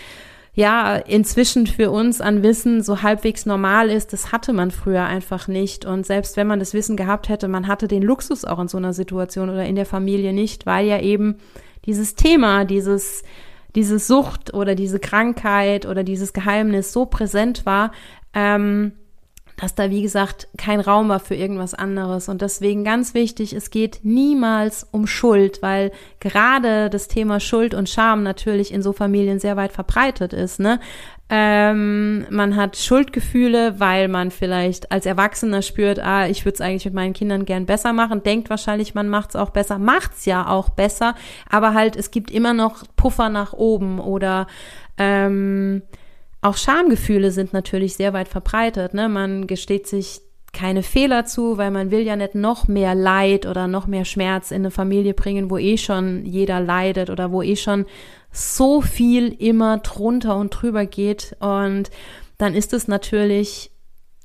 [0.53, 5.47] ja inzwischen für uns an Wissen so halbwegs normal ist, das hatte man früher einfach
[5.47, 5.85] nicht.
[5.85, 8.77] Und selbst wenn man das Wissen gehabt hätte, man hatte den Luxus auch in so
[8.77, 11.37] einer Situation oder in der Familie nicht, weil ja eben
[11.85, 13.23] dieses Thema, dieses
[13.75, 17.91] diese Sucht oder diese Krankheit oder dieses Geheimnis so präsent war,
[18.33, 18.93] ähm,
[19.57, 22.29] dass da, wie gesagt, kein Raum war für irgendwas anderes.
[22.29, 27.89] Und deswegen ganz wichtig, es geht niemals um Schuld, weil gerade das Thema Schuld und
[27.89, 30.59] Scham natürlich in so Familien sehr weit verbreitet ist.
[30.61, 30.79] Ne?
[31.31, 36.85] Ähm, man hat Schuldgefühle, weil man vielleicht als Erwachsener spürt, ah, ich würde es eigentlich
[36.85, 40.25] mit meinen Kindern gern besser machen, denkt wahrscheinlich, man macht es auch besser, macht es
[40.25, 41.13] ja auch besser,
[41.47, 44.47] aber halt, es gibt immer noch Puffer nach oben oder
[44.97, 45.83] ähm,
[46.41, 48.93] auch Schamgefühle sind natürlich sehr weit verbreitet.
[48.93, 49.09] Ne?
[49.09, 53.67] Man gesteht sich keine Fehler zu, weil man will ja nicht noch mehr Leid oder
[53.67, 57.55] noch mehr Schmerz in eine Familie bringen, wo eh schon jeder leidet oder wo eh
[57.55, 57.85] schon
[58.31, 61.35] so viel immer drunter und drüber geht.
[61.39, 61.89] Und
[62.37, 63.71] dann ist es natürlich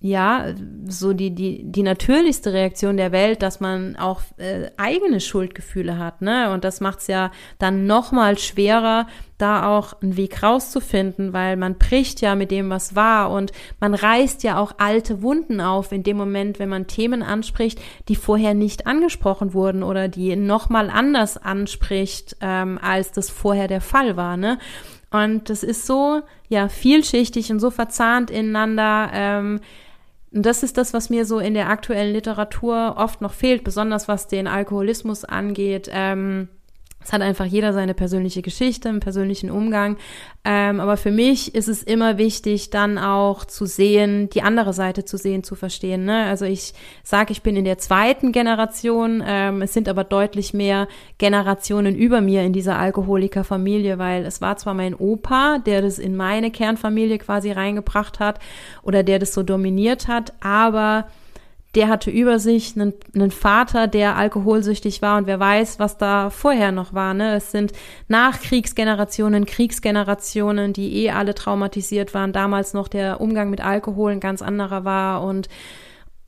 [0.00, 0.52] ja,
[0.86, 6.20] so die, die, die natürlichste Reaktion der Welt, dass man auch äh, eigene Schuldgefühle hat,
[6.20, 6.52] ne?
[6.52, 9.06] Und das macht es ja dann nochmal schwerer,
[9.38, 13.94] da auch einen Weg rauszufinden, weil man bricht ja mit dem, was war und man
[13.94, 18.52] reißt ja auch alte Wunden auf in dem Moment, wenn man Themen anspricht, die vorher
[18.52, 24.36] nicht angesprochen wurden oder die nochmal anders anspricht, ähm, als das vorher der Fall war,
[24.36, 24.58] ne?
[25.10, 29.60] Und das ist so, ja, vielschichtig und so verzahnt ineinander, ähm,
[30.34, 34.08] und das ist das, was mir so in der aktuellen Literatur oft noch fehlt, besonders
[34.08, 35.88] was den Alkoholismus angeht.
[35.92, 36.48] Ähm,
[37.04, 39.98] es hat einfach jeder seine persönliche Geschichte, einen persönlichen Umgang.
[40.44, 45.04] Ähm, aber für mich ist es immer wichtig, dann auch zu sehen, die andere Seite
[45.04, 46.04] zu sehen, zu verstehen.
[46.04, 46.24] Ne?
[46.24, 49.22] Also ich sage, ich bin in der zweiten Generation.
[49.26, 50.88] Ähm, es sind aber deutlich mehr
[51.18, 56.16] Generationen über mir in dieser Alkoholikerfamilie, weil es war zwar mein Opa, der das in
[56.16, 58.38] meine Kernfamilie quasi reingebracht hat
[58.82, 61.06] oder der das so dominiert hat, aber
[61.74, 66.30] der hatte über sich einen, einen, Vater, der alkoholsüchtig war und wer weiß, was da
[66.30, 67.14] vorher noch war.
[67.14, 67.34] Ne?
[67.34, 67.72] Es sind
[68.08, 72.32] Nachkriegsgenerationen, Kriegsgenerationen, die eh alle traumatisiert waren.
[72.32, 75.48] Damals noch der Umgang mit Alkohol ein ganz anderer war und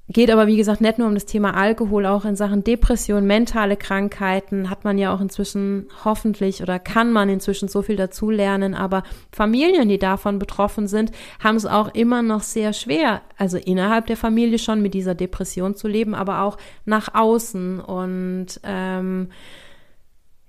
[0.08, 3.76] Geht aber, wie gesagt, nicht nur um das Thema Alkohol, auch in Sachen Depression, mentale
[3.76, 8.74] Krankheiten hat man ja auch inzwischen hoffentlich oder kann man inzwischen so viel dazulernen.
[8.74, 11.10] Aber Familien, die davon betroffen sind,
[11.42, 15.74] haben es auch immer noch sehr schwer, also innerhalb der Familie schon mit dieser Depression
[15.74, 17.80] zu leben, aber auch nach außen.
[17.80, 19.30] Und ähm,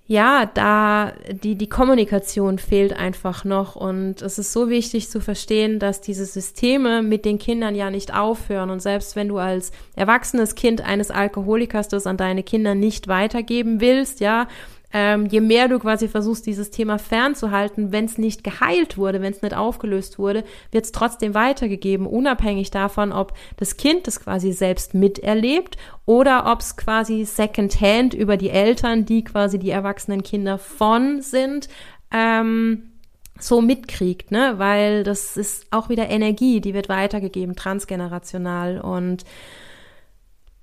[0.09, 5.79] ja, da die, die Kommunikation fehlt einfach noch und es ist so wichtig zu verstehen,
[5.79, 10.55] dass diese Systeme mit den Kindern ja nicht aufhören und selbst wenn du als erwachsenes
[10.55, 14.47] Kind eines Alkoholikers das an deine Kinder nicht weitergeben willst, ja,
[14.93, 19.33] ähm, je mehr du quasi versuchst, dieses Thema fernzuhalten, wenn es nicht geheilt wurde, wenn
[19.33, 24.53] es nicht aufgelöst wurde, wird es trotzdem weitergegeben, unabhängig davon, ob das Kind das quasi
[24.53, 30.57] selbst miterlebt oder ob es quasi secondhand über die Eltern, die quasi die erwachsenen Kinder
[30.57, 31.67] von sind,
[32.11, 32.93] ähm,
[33.39, 34.55] so mitkriegt, ne?
[34.57, 39.25] Weil das ist auch wieder Energie, die wird weitergegeben, transgenerational und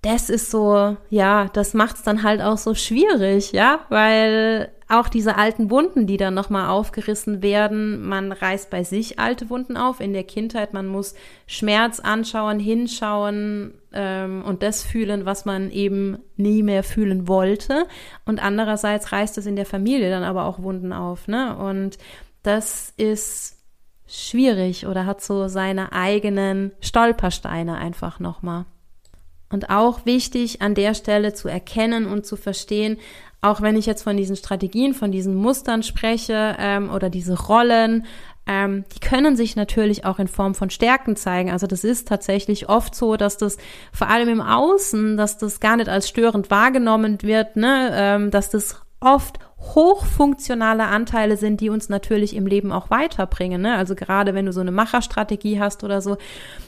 [0.05, 5.09] das ist so, ja, das macht es dann halt auch so schwierig, ja, weil auch
[5.09, 10.01] diese alten Wunden, die dann nochmal aufgerissen werden, man reißt bei sich alte Wunden auf
[10.01, 11.15] in der Kindheit, man muss
[11.47, 17.87] Schmerz anschauen, hinschauen ähm, und das fühlen, was man eben nie mehr fühlen wollte.
[18.27, 21.57] Und andererseits reißt es in der Familie dann aber auch Wunden auf, ne?
[21.57, 21.97] Und
[22.43, 23.57] das ist
[24.07, 28.67] schwierig oder hat so seine eigenen Stolpersteine einfach nochmal.
[29.55, 32.99] Und auch wichtig an der Stelle zu erkennen und zu verstehen,
[33.41, 38.05] auch wenn ich jetzt von diesen Strategien, von diesen Mustern spreche ähm, oder diese Rollen,
[38.49, 41.53] ähm, die können sich natürlich auch in Form von Stärken zeigen.
[41.53, 43.57] Also das ist tatsächlich oft so, dass das
[43.93, 47.91] vor allem im Außen, dass das gar nicht als störend wahrgenommen wird, ne?
[47.95, 49.39] ähm, dass das oft
[49.75, 53.63] hochfunktionale Anteile sind, die uns natürlich im Leben auch weiterbringen.
[53.63, 53.77] Ne?
[53.77, 56.17] Also gerade wenn du so eine Macherstrategie hast oder so,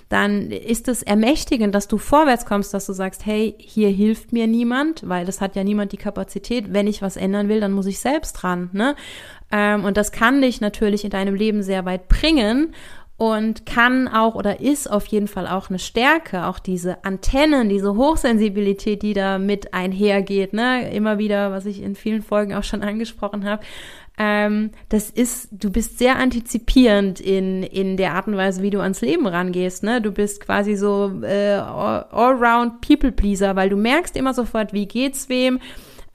[0.09, 4.47] dann ist es ermächtigend, dass du vorwärts kommst, dass du sagst, hey, hier hilft mir
[4.47, 6.73] niemand, weil das hat ja niemand die Kapazität.
[6.73, 8.71] Wenn ich was ändern will, dann muss ich selbst dran.
[8.73, 8.95] Ne?
[9.51, 12.73] Ähm, und das kann dich natürlich in deinem Leben sehr weit bringen.
[13.19, 17.97] Und kann auch oder ist auf jeden Fall auch eine Stärke, auch diese Antennen, diese
[17.97, 20.91] Hochsensibilität, die da mit einhergeht, ne?
[20.93, 23.63] Immer wieder, was ich in vielen Folgen auch schon angesprochen habe.
[24.19, 28.81] Ähm, das ist, du bist sehr antizipierend in, in der Art und Weise, wie du
[28.81, 30.03] ans Leben rangehst, ne?
[30.03, 35.59] Du bist quasi so äh, all-round People-Pleaser, weil du merkst immer sofort, wie geht's wem,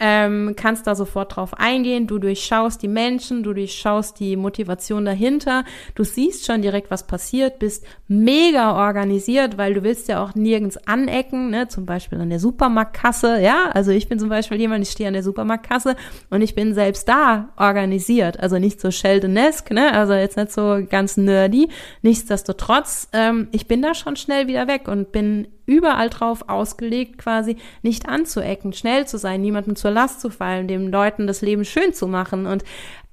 [0.03, 2.07] ähm, kannst da sofort drauf eingehen.
[2.07, 5.63] Du durchschaust die Menschen, du durchschaust die Motivation dahinter.
[5.93, 10.77] Du siehst schon direkt, was passiert, bist mega organisiert, weil du willst ja auch nirgends
[10.87, 11.67] anecken, ne?
[11.67, 13.39] zum Beispiel an der Supermarktkasse.
[13.41, 15.95] Ja, also ich bin zum Beispiel jemand, ich stehe an der Supermarktkasse
[16.31, 18.39] und ich bin selbst da organisiert.
[18.39, 19.93] Also nicht so Sheldonesque, ne?
[19.93, 21.69] also jetzt nicht so ganz nerdy.
[22.01, 27.55] Nichtsdestotrotz, ähm, ich bin da schon schnell wieder weg und bin überall drauf ausgelegt, quasi
[27.81, 31.93] nicht anzuecken, schnell zu sein, niemandem zur Last zu fallen, den Leuten das Leben schön
[31.93, 32.45] zu machen.
[32.45, 32.63] Und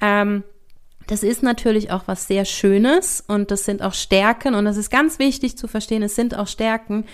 [0.00, 0.42] ähm,
[1.06, 4.90] das ist natürlich auch was sehr Schönes und das sind auch Stärken und das ist
[4.90, 7.06] ganz wichtig zu verstehen, es sind auch Stärken.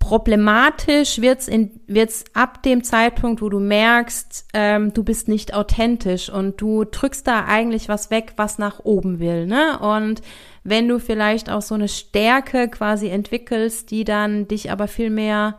[0.00, 6.30] Problematisch wird's in, wird's ab dem Zeitpunkt, wo du merkst, ähm, du bist nicht authentisch
[6.30, 9.78] und du drückst da eigentlich was weg, was nach oben will, ne?
[9.78, 10.22] Und
[10.64, 15.58] wenn du vielleicht auch so eine Stärke quasi entwickelst, die dann dich aber viel mehr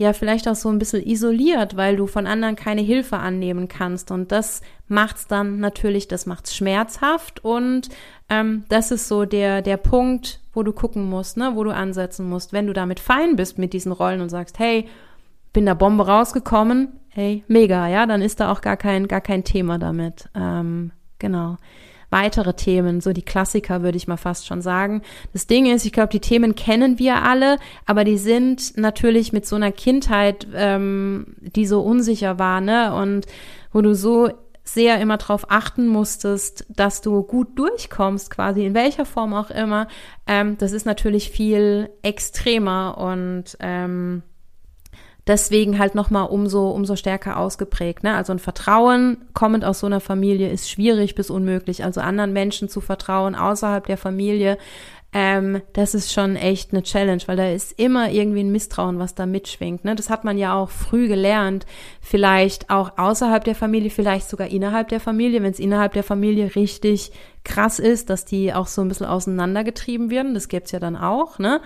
[0.00, 4.10] ja vielleicht auch so ein bisschen isoliert, weil du von anderen keine Hilfe annehmen kannst.
[4.10, 7.90] Und das macht's dann natürlich, das macht's schmerzhaft und
[8.30, 12.26] ähm, das ist so der, der Punkt, wo du gucken musst, ne, wo du ansetzen
[12.30, 12.54] musst.
[12.54, 14.88] Wenn du damit fein bist mit diesen Rollen und sagst, hey,
[15.52, 19.44] bin da Bombe rausgekommen, hey, mega, ja, dann ist da auch gar kein, gar kein
[19.44, 20.30] Thema damit.
[20.34, 21.58] Ähm, genau
[22.10, 25.02] weitere Themen, so die Klassiker würde ich mal fast schon sagen.
[25.32, 29.46] Das Ding ist, ich glaube, die Themen kennen wir alle, aber die sind natürlich mit
[29.46, 32.94] so einer Kindheit, ähm, die so unsicher war, ne?
[32.94, 33.26] Und
[33.72, 34.30] wo du so
[34.64, 39.88] sehr immer darauf achten musstest, dass du gut durchkommst, quasi in welcher Form auch immer,
[40.26, 44.22] ähm, das ist natürlich viel extremer und ähm,
[45.26, 48.02] deswegen halt nochmal umso, umso stärker ausgeprägt.
[48.02, 48.14] Ne?
[48.14, 51.84] Also ein Vertrauen kommend aus so einer Familie ist schwierig bis unmöglich.
[51.84, 54.58] Also anderen Menschen zu vertrauen außerhalb der Familie,
[55.12, 59.16] ähm, das ist schon echt eine Challenge, weil da ist immer irgendwie ein Misstrauen, was
[59.16, 59.84] da mitschwingt.
[59.84, 59.96] Ne?
[59.96, 61.66] Das hat man ja auch früh gelernt,
[62.00, 66.54] vielleicht auch außerhalb der Familie, vielleicht sogar innerhalb der Familie, wenn es innerhalb der Familie
[66.54, 67.10] richtig
[67.42, 70.34] krass ist, dass die auch so ein bisschen auseinandergetrieben werden.
[70.34, 71.40] Das gibt's ja dann auch.
[71.40, 71.60] Ne?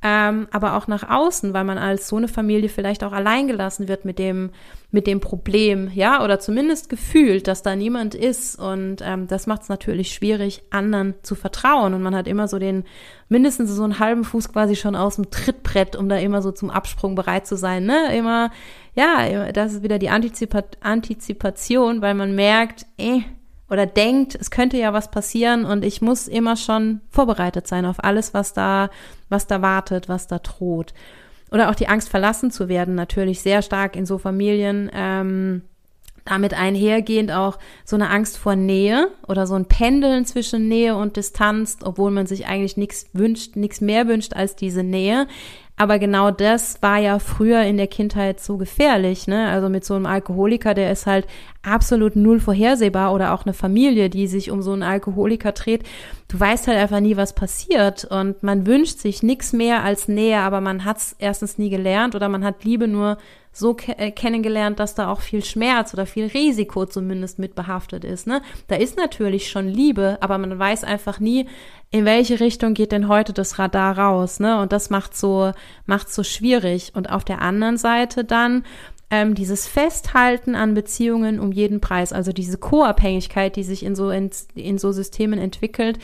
[0.00, 4.04] Ähm, aber auch nach außen, weil man als so eine Familie vielleicht auch alleingelassen wird
[4.04, 4.50] mit dem,
[4.92, 8.56] mit dem Problem, ja, oder zumindest gefühlt, dass da niemand ist.
[8.56, 11.94] Und ähm, das macht es natürlich schwierig, anderen zu vertrauen.
[11.94, 12.84] Und man hat immer so den,
[13.28, 16.70] mindestens so einen halben Fuß quasi schon aus dem Trittbrett, um da immer so zum
[16.70, 18.16] Absprung bereit zu sein, ne?
[18.16, 18.50] Immer,
[18.94, 23.22] ja, das ist wieder die Antizipat Antizipation, weil man merkt, eh,
[23.70, 28.02] oder denkt, es könnte ja was passieren und ich muss immer schon vorbereitet sein auf
[28.02, 28.90] alles, was da,
[29.28, 30.94] was da wartet, was da droht.
[31.50, 34.90] Oder auch die Angst, verlassen zu werden, natürlich sehr stark in so Familien.
[34.92, 35.62] Ähm,
[36.28, 41.16] damit einhergehend auch so eine Angst vor Nähe oder so ein Pendeln zwischen Nähe und
[41.16, 45.26] Distanz, obwohl man sich eigentlich nichts wünscht, nichts mehr wünscht als diese Nähe.
[45.80, 49.48] Aber genau das war ja früher in der Kindheit so gefährlich, ne?
[49.48, 51.28] Also mit so einem Alkoholiker, der ist halt
[51.62, 55.84] absolut null vorhersehbar oder auch eine Familie, die sich um so einen Alkoholiker dreht.
[56.28, 60.40] Du weißt halt einfach nie, was passiert und man wünscht sich nichts mehr als Nähe,
[60.40, 63.16] aber man hat es erstens nie gelernt oder man hat Liebe nur
[63.50, 68.04] so ke äh, kennengelernt, dass da auch viel Schmerz oder viel Risiko zumindest mit behaftet
[68.04, 68.26] ist.
[68.26, 68.42] Ne?
[68.68, 71.46] Da ist natürlich schon Liebe, aber man weiß einfach nie,
[71.90, 74.38] in welche Richtung geht denn heute das Radar raus.
[74.38, 74.60] Ne?
[74.60, 75.52] Und das macht so
[75.86, 76.92] macht so schwierig.
[76.94, 78.64] Und auf der anderen Seite dann
[79.10, 84.10] ähm, dieses Festhalten an Beziehungen um jeden Preis, also diese Co-Abhängigkeit, die sich in so
[84.10, 85.98] in, in so Systemen entwickelt,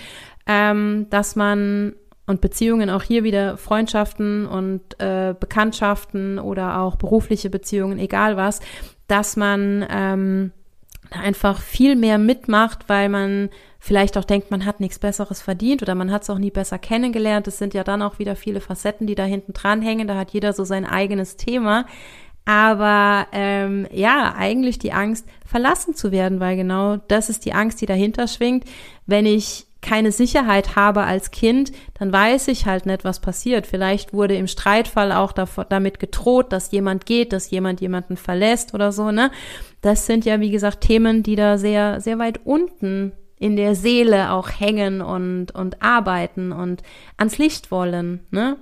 [0.47, 1.95] ähm, dass man
[2.27, 8.61] und Beziehungen auch hier wieder Freundschaften und äh, Bekanntschaften oder auch berufliche Beziehungen, egal was,
[9.09, 10.53] dass man ähm,
[11.11, 15.95] einfach viel mehr mitmacht, weil man vielleicht auch denkt, man hat nichts Besseres verdient oder
[15.95, 17.47] man hat es auch nie besser kennengelernt.
[17.47, 20.09] Es sind ja dann auch wieder viele Facetten, die da hinten dran hängen.
[20.09, 21.85] Da hat jeder so sein eigenes Thema.
[22.45, 27.81] Aber ähm, ja, eigentlich die Angst, verlassen zu werden, weil genau das ist die Angst,
[27.81, 28.65] die dahinter schwingt.
[29.07, 33.67] Wenn ich keine Sicherheit habe als Kind, dann weiß ich halt nicht, was passiert.
[33.67, 38.93] Vielleicht wurde im Streitfall auch damit gedroht, dass jemand geht, dass jemand jemanden verlässt oder
[38.93, 39.31] so, ne?
[39.83, 44.33] Das sind ja, wie gesagt, Themen, die da sehr, sehr weit unten in der Seele
[44.33, 46.83] auch hängen und, und arbeiten und
[47.19, 48.57] ans Licht wollen, ne?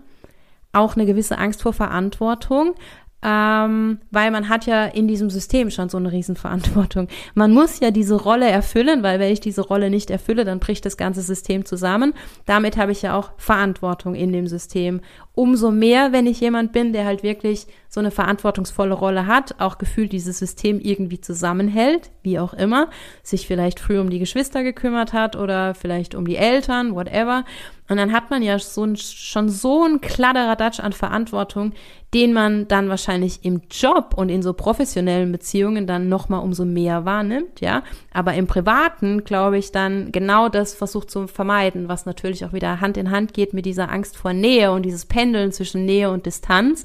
[0.72, 2.74] Auch eine gewisse Angst vor Verantwortung.
[3.22, 7.08] Ähm, weil man hat ja in diesem System schon so eine Riesenverantwortung.
[7.34, 10.84] Man muss ja diese Rolle erfüllen, weil wenn ich diese Rolle nicht erfülle, dann bricht
[10.84, 12.14] das ganze System zusammen.
[12.46, 15.00] Damit habe ich ja auch Verantwortung in dem System.
[15.34, 19.78] Umso mehr, wenn ich jemand bin, der halt wirklich so eine verantwortungsvolle Rolle hat, auch
[19.78, 22.90] gefühlt dieses System irgendwie zusammenhält, wie auch immer,
[23.22, 27.44] sich vielleicht früh um die Geschwister gekümmert hat oder vielleicht um die Eltern, whatever.
[27.88, 31.72] Und dann hat man ja so ein, schon so ein Kladderadatsch an Verantwortung,
[32.14, 37.04] den man dann wahrscheinlich im Job und in so professionellen Beziehungen dann nochmal umso mehr
[37.04, 37.82] wahrnimmt, ja.
[38.12, 42.80] Aber im Privaten, glaube ich, dann genau das versucht zu vermeiden, was natürlich auch wieder
[42.80, 46.26] Hand in Hand geht mit dieser Angst vor Nähe und dieses Pendeln zwischen Nähe und
[46.26, 46.84] Distanz.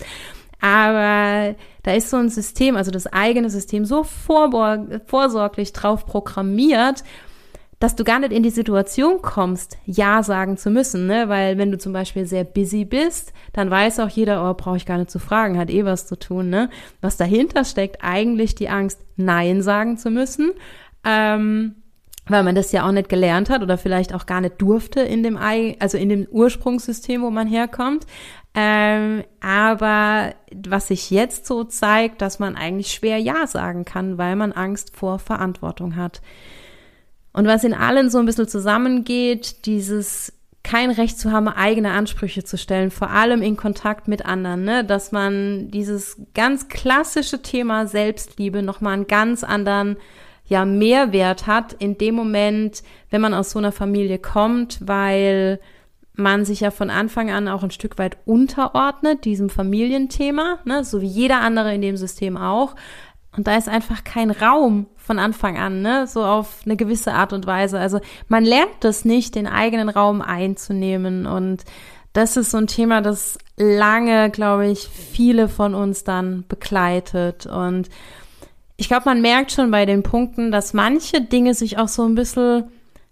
[0.62, 7.04] Aber da ist so ein System, also das eigene System, so vorsorglich drauf programmiert,
[7.80, 11.30] dass du gar nicht in die Situation kommst, Ja sagen zu müssen, ne?
[11.30, 14.88] Weil wenn du zum Beispiel sehr busy bist, dann weiß auch jeder, oh, brauche ich
[14.88, 16.72] gar nicht zu fragen, hat eh was zu tun, ne?
[17.02, 20.54] Was dahinter steckt, eigentlich die Angst, Nein sagen zu müssen,
[21.04, 21.76] ähm,
[22.26, 25.24] weil man das ja auch nicht gelernt hat oder vielleicht auch gar nicht durfte in
[25.24, 28.06] dem, also in dem Ursprungssystem, wo man herkommt.
[28.54, 30.34] Ähm, aber
[30.68, 34.96] was sich jetzt so zeigt, dass man eigentlich schwer Ja sagen kann, weil man Angst
[34.96, 36.22] vor Verantwortung hat.
[37.34, 40.34] Und was in allen so ein bisschen zusammengeht, dieses
[40.64, 44.84] kein Recht zu haben, eigene Ansprüche zu stellen, vor allem in Kontakt mit anderen, ne?
[44.84, 49.98] dass man dieses ganz klassische Thema Selbstliebe nochmal einen ganz anderen
[50.48, 55.60] ja, Mehrwert hat in dem Moment, wenn man aus so einer Familie kommt, weil
[56.14, 60.84] man sich ja von Anfang an auch ein Stück weit unterordnet, diesem Familienthema, ne?
[60.84, 62.76] so wie jeder andere in dem System auch.
[63.36, 67.34] Und da ist einfach kein Raum von Anfang an, ne, so auf eine gewisse Art
[67.34, 67.80] und Weise.
[67.80, 71.28] Also man lernt das nicht, den eigenen Raum einzunehmen.
[71.28, 71.64] Und
[72.14, 77.46] das ist so ein Thema, das lange, glaube ich, viele von uns dann begleitet.
[77.46, 77.90] Und
[78.78, 82.16] ich glaube, man merkt schon bei den Punkten, dass manche Dinge sich auch so ein
[82.16, 82.66] bisschen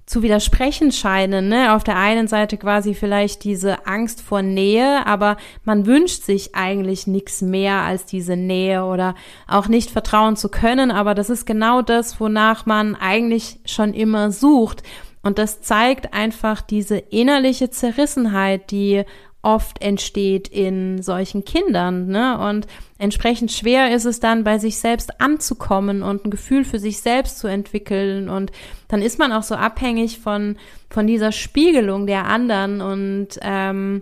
[0.06, 1.50] zu widersprechen scheinen.
[1.50, 1.74] Ne?
[1.74, 7.08] Auf der einen Seite quasi vielleicht diese Angst vor Nähe, aber man wünscht sich eigentlich
[7.08, 9.16] nichts mehr als diese Nähe oder
[9.48, 10.92] auch nicht vertrauen zu können.
[10.92, 14.84] Aber das ist genau das, wonach man eigentlich schon immer sucht.
[15.24, 19.06] Und das zeigt einfach diese innerliche Zerrissenheit, die
[19.46, 22.08] oft entsteht in solchen Kindern.
[22.08, 22.38] Ne?
[22.38, 22.66] Und
[22.98, 27.38] entsprechend schwer ist es dann, bei sich selbst anzukommen und ein Gefühl für sich selbst
[27.38, 28.28] zu entwickeln.
[28.28, 28.52] Und
[28.88, 30.58] dann ist man auch so abhängig von,
[30.90, 32.82] von dieser Spiegelung der anderen.
[32.82, 34.02] Und ähm,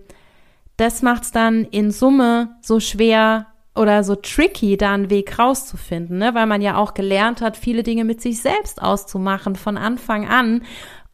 [0.78, 6.20] das macht es dann in Summe so schwer oder so tricky, da einen Weg rauszufinden,
[6.20, 6.34] ne?
[6.36, 10.62] weil man ja auch gelernt hat, viele Dinge mit sich selbst auszumachen von Anfang an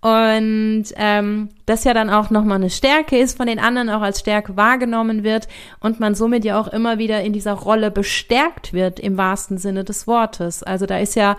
[0.01, 4.21] und ähm, das ja dann auch nochmal eine Stärke ist, von den anderen auch als
[4.21, 5.49] Stärke wahrgenommen wird
[5.81, 9.83] und man somit ja auch immer wieder in dieser Rolle bestärkt wird im wahrsten Sinne
[9.83, 10.63] des Wortes.
[10.63, 11.35] Also da ist ja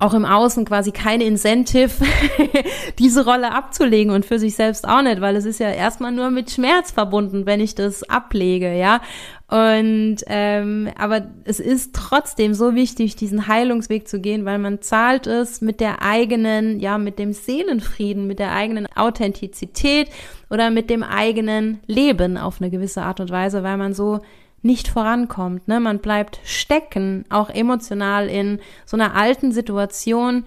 [0.00, 1.90] auch im Außen quasi kein Incentive,
[2.98, 6.30] diese Rolle abzulegen und für sich selbst auch nicht, weil es ist ja erstmal nur
[6.30, 9.00] mit Schmerz verbunden, wenn ich das ablege, ja.
[9.50, 15.26] Und ähm, aber es ist trotzdem so wichtig, diesen Heilungsweg zu gehen, weil man zahlt
[15.26, 20.08] es mit der eigenen, ja, mit dem Seelenfrieden, mit der eigenen Authentizität
[20.50, 24.20] oder mit dem eigenen Leben auf eine gewisse Art und Weise, weil man so
[24.62, 25.66] nicht vorankommt.
[25.66, 25.80] Ne?
[25.80, 30.44] Man bleibt stecken, auch emotional in so einer alten Situation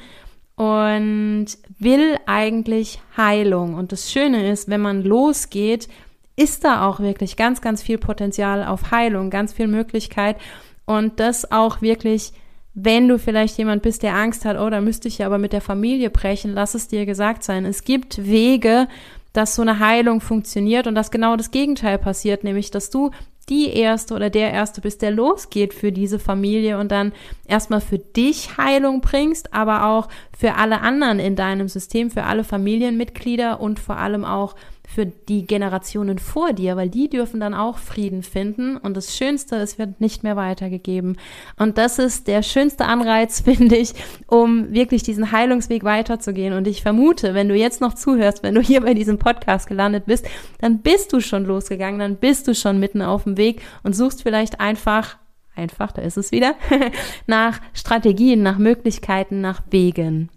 [0.56, 1.48] und
[1.78, 3.74] will eigentlich Heilung.
[3.74, 5.90] Und das Schöne ist, wenn man losgeht,
[6.36, 10.38] ist da auch wirklich ganz, ganz viel Potenzial auf Heilung, ganz viel Möglichkeit
[10.86, 12.34] und das auch wirklich
[12.74, 15.54] wenn du vielleicht jemand bist, der Angst hat, oh, da müsste ich ja aber mit
[15.54, 17.66] der Familie brechen, lass es dir gesagt sein.
[17.66, 18.88] Es gibt Wege,
[19.32, 23.12] dass so eine Heilung funktioniert und dass genau das Gegenteil passiert, nämlich dass du
[23.50, 27.12] die Erste oder der Erste bist, der losgeht für diese Familie und dann
[27.46, 32.44] erstmal für dich Heilung bringst, aber auch für alle anderen in deinem System, für alle
[32.44, 34.56] Familienmitglieder und vor allem auch
[34.88, 38.78] für die Generationen vor dir, weil die dürfen dann auch Frieden finden.
[38.78, 41.18] Und das Schönste, es wird nicht mehr weitergegeben.
[41.58, 43.94] Und das ist der schönste Anreiz, finde ich,
[44.28, 46.54] um wirklich diesen Heilungsweg weiterzugehen.
[46.54, 50.06] Und ich vermute, wenn du jetzt noch zuhörst, wenn du hier bei diesem Podcast gelandet
[50.06, 50.28] bist,
[50.60, 54.24] dann bist du schon losgegangen, dann bist du schon mitten auf dem Weg und suchst
[54.24, 55.18] vielleicht einfach
[55.56, 56.56] einfach, da ist es wieder,
[57.28, 60.30] nach Strategien, nach Möglichkeiten, nach Wegen.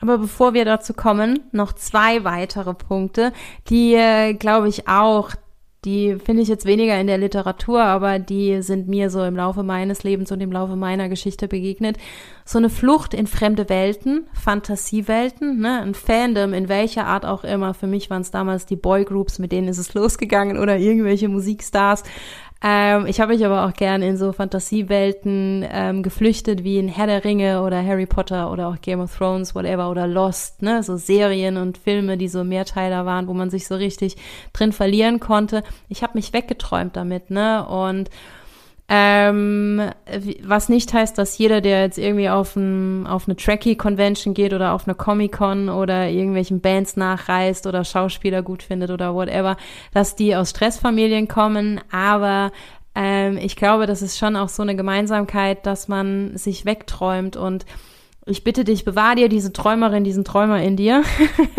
[0.00, 3.32] Aber bevor wir dazu kommen, noch zwei weitere Punkte,
[3.68, 5.30] die, äh, glaube ich, auch,
[5.84, 9.62] die finde ich jetzt weniger in der Literatur, aber die sind mir so im Laufe
[9.62, 11.96] meines Lebens und im Laufe meiner Geschichte begegnet.
[12.44, 15.80] So eine Flucht in fremde Welten, Fantasiewelten, ne?
[15.80, 17.72] ein Fandom in welcher Art auch immer.
[17.72, 22.02] Für mich waren es damals die Boygroups, mit denen ist es losgegangen oder irgendwelche Musikstars.
[22.62, 27.06] Ähm, ich habe mich aber auch gern in so Fantasiewelten ähm, geflüchtet, wie in Herr
[27.06, 30.82] der Ringe oder Harry Potter oder auch Game of Thrones, whatever, oder Lost, ne?
[30.82, 34.16] So Serien und Filme, die so Mehrteiler waren, wo man sich so richtig
[34.52, 35.62] drin verlieren konnte.
[35.88, 37.66] Ich habe mich weggeträumt damit, ne?
[37.66, 38.10] Und
[38.92, 39.80] ähm,
[40.42, 44.72] was nicht heißt, dass jeder, der jetzt irgendwie auf, ein, auf eine Trekkie-Convention geht oder
[44.72, 49.56] auf eine Comic-Con oder irgendwelchen Bands nachreist oder Schauspieler gut findet oder whatever,
[49.94, 51.80] dass die aus Stressfamilien kommen.
[51.92, 52.50] Aber
[52.96, 57.66] ähm, ich glaube, das ist schon auch so eine Gemeinsamkeit, dass man sich wegträumt und
[58.26, 61.02] ich bitte dich, bewahr dir diese Träumerin, diesen Träumer in dir.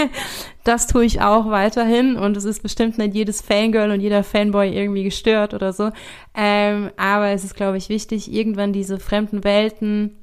[0.64, 4.70] das tue ich auch weiterhin und es ist bestimmt nicht jedes Fangirl und jeder Fanboy
[4.70, 5.92] irgendwie gestört oder so.
[6.36, 10.21] Ähm, aber es ist, glaube ich, wichtig, irgendwann diese fremden Welten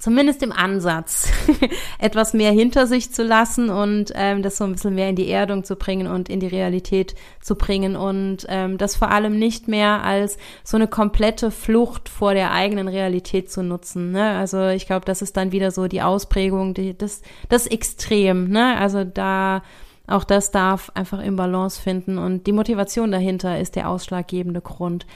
[0.00, 1.28] zumindest im Ansatz
[1.98, 5.30] etwas mehr hinter sich zu lassen und ähm, das so ein bisschen mehr in die
[5.30, 9.68] Erdung zu bringen und in die Realität zu bringen und ähm, das vor allem nicht
[9.68, 14.10] mehr als so eine komplette Flucht vor der eigenen Realität zu nutzen.
[14.10, 14.30] Ne?
[14.30, 17.20] Also ich glaube, das ist dann wieder so die Ausprägung, die, das,
[17.50, 18.48] das Extrem.
[18.48, 18.76] Ne?
[18.78, 19.62] Also da
[20.06, 25.06] auch das darf einfach im Balance finden und die Motivation dahinter ist der ausschlaggebende Grund.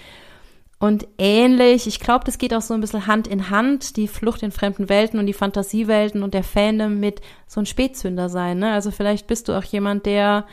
[0.85, 4.43] Und ähnlich, ich glaube, das geht auch so ein bisschen Hand in Hand, die Flucht
[4.43, 8.59] in fremden Welten und die Fantasiewelten und der Fandom mit so ein Spätzünder sein.
[8.59, 8.71] Ne?
[8.71, 10.45] Also vielleicht bist du auch jemand, der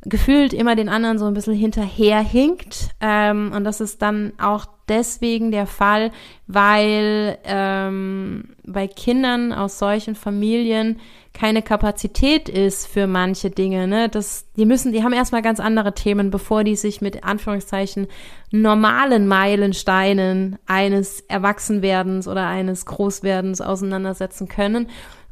[0.00, 2.92] gefühlt immer den anderen so ein bisschen hinterherhinkt.
[3.02, 6.12] Ähm, und das ist dann auch deswegen der Fall,
[6.46, 10.98] weil ähm, bei Kindern aus solchen Familien
[11.34, 13.88] keine Kapazität ist für manche Dinge.
[13.88, 14.08] Ne?
[14.08, 18.06] Das, die müssen, die haben erstmal ganz andere Themen, bevor die sich mit Anführungszeichen
[18.52, 24.86] normalen Meilensteinen eines Erwachsenwerdens oder eines Großwerdens auseinandersetzen können.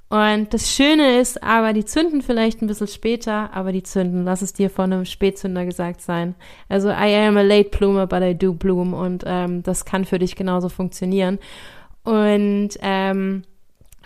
[0.08, 4.24] Und das Schöne ist aber, die zünden vielleicht ein bisschen später, aber die zünden.
[4.24, 6.34] Lass es dir von einem Spätzünder gesagt sein.
[6.68, 8.92] Also I am a late bloomer, but I do bloom.
[8.92, 11.38] Und ähm, das kann für dich genauso funktionieren.
[12.02, 13.44] Und ähm,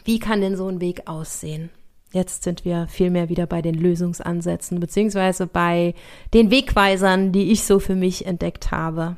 [0.05, 1.71] wie kann denn so ein Weg aussehen?
[2.13, 5.95] Jetzt sind wir vielmehr wieder bei den Lösungsansätzen, beziehungsweise bei
[6.33, 9.17] den Wegweisern, die ich so für mich entdeckt habe.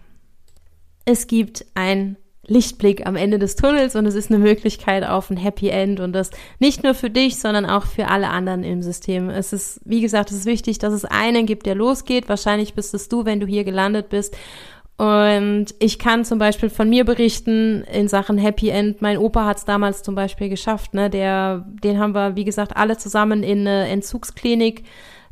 [1.04, 2.16] Es gibt ein
[2.48, 6.12] Lichtblick am Ende des Tunnels und es ist eine Möglichkeit auf ein Happy End und
[6.12, 9.28] das nicht nur für dich, sondern auch für alle anderen im System.
[9.28, 12.28] Es ist, wie gesagt, es ist wichtig, dass es einen gibt, der losgeht.
[12.28, 14.34] Wahrscheinlich bist es du, wenn du hier gelandet bist.
[14.98, 19.00] Und ich kann zum Beispiel von mir berichten in Sachen Happy End.
[19.00, 20.92] Mein Opa hat es damals zum Beispiel geschafft.
[20.92, 21.08] Ne?
[21.08, 24.82] Der, den haben wir, wie gesagt, alle zusammen in eine Entzugsklinik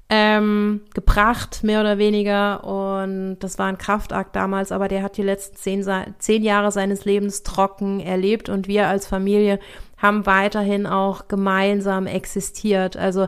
[0.08, 2.62] ähm, gebracht, mehr oder weniger.
[2.62, 5.84] Und das war ein Kraftakt damals, aber der hat die letzten zehn,
[6.18, 9.58] zehn Jahre seines Lebens trocken erlebt und wir als Familie
[9.96, 12.96] haben weiterhin auch gemeinsam existiert.
[12.96, 13.26] Also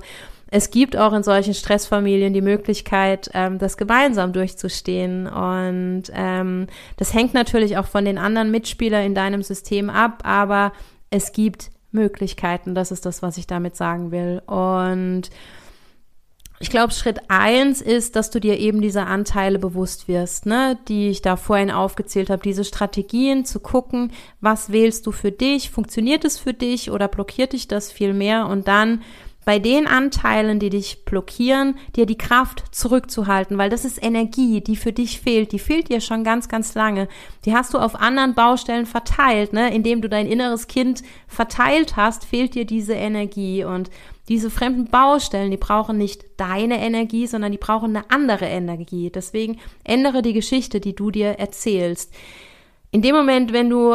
[0.51, 5.27] es gibt auch in solchen Stressfamilien die Möglichkeit, ähm, das gemeinsam durchzustehen.
[5.27, 10.73] Und ähm, das hängt natürlich auch von den anderen Mitspielern in deinem System ab, aber
[11.11, 12.75] es gibt Möglichkeiten.
[12.75, 14.43] Das ist das, was ich damit sagen will.
[14.47, 15.31] Und
[16.61, 21.09] ich glaube, Schritt eins ist, dass du dir eben diese Anteile bewusst wirst, ne, die
[21.09, 26.25] ich da vorhin aufgezählt habe, diese Strategien zu gucken, was wählst du für dich, funktioniert
[26.25, 29.03] es für dich oder blockiert dich das viel mehr und dann
[29.49, 34.77] bei den Anteilen, die dich blockieren, dir die Kraft zurückzuhalten, weil das ist Energie, die
[34.77, 35.53] für dich fehlt.
[35.53, 37.09] Die fehlt dir schon ganz, ganz lange.
[37.47, 39.75] Die hast du auf anderen Baustellen verteilt, ne?
[39.75, 43.89] Indem du dein inneres Kind verteilt hast, fehlt dir diese Energie und
[44.29, 49.09] diese fremden Baustellen, die brauchen nicht deine Energie, sondern die brauchen eine andere Energie.
[49.09, 52.13] Deswegen ändere die Geschichte, die du dir erzählst.
[52.91, 53.95] In dem Moment, wenn du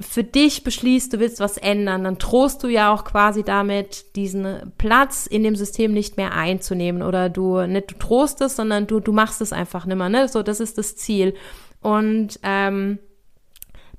[0.00, 4.72] für dich beschließt, du willst was ändern, dann trost du ja auch quasi damit, diesen
[4.78, 9.12] Platz in dem System nicht mehr einzunehmen oder du nicht du trostest, sondern du du
[9.12, 10.28] machst es einfach nimmer, ne?
[10.28, 11.34] So, das ist das Ziel
[11.80, 12.98] und ähm,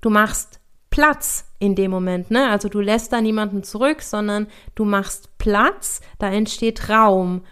[0.02, 2.49] du machst Platz in dem Moment, ne?
[2.49, 7.43] Also du lässt da niemanden zurück, sondern du machst Platz, da entsteht Raum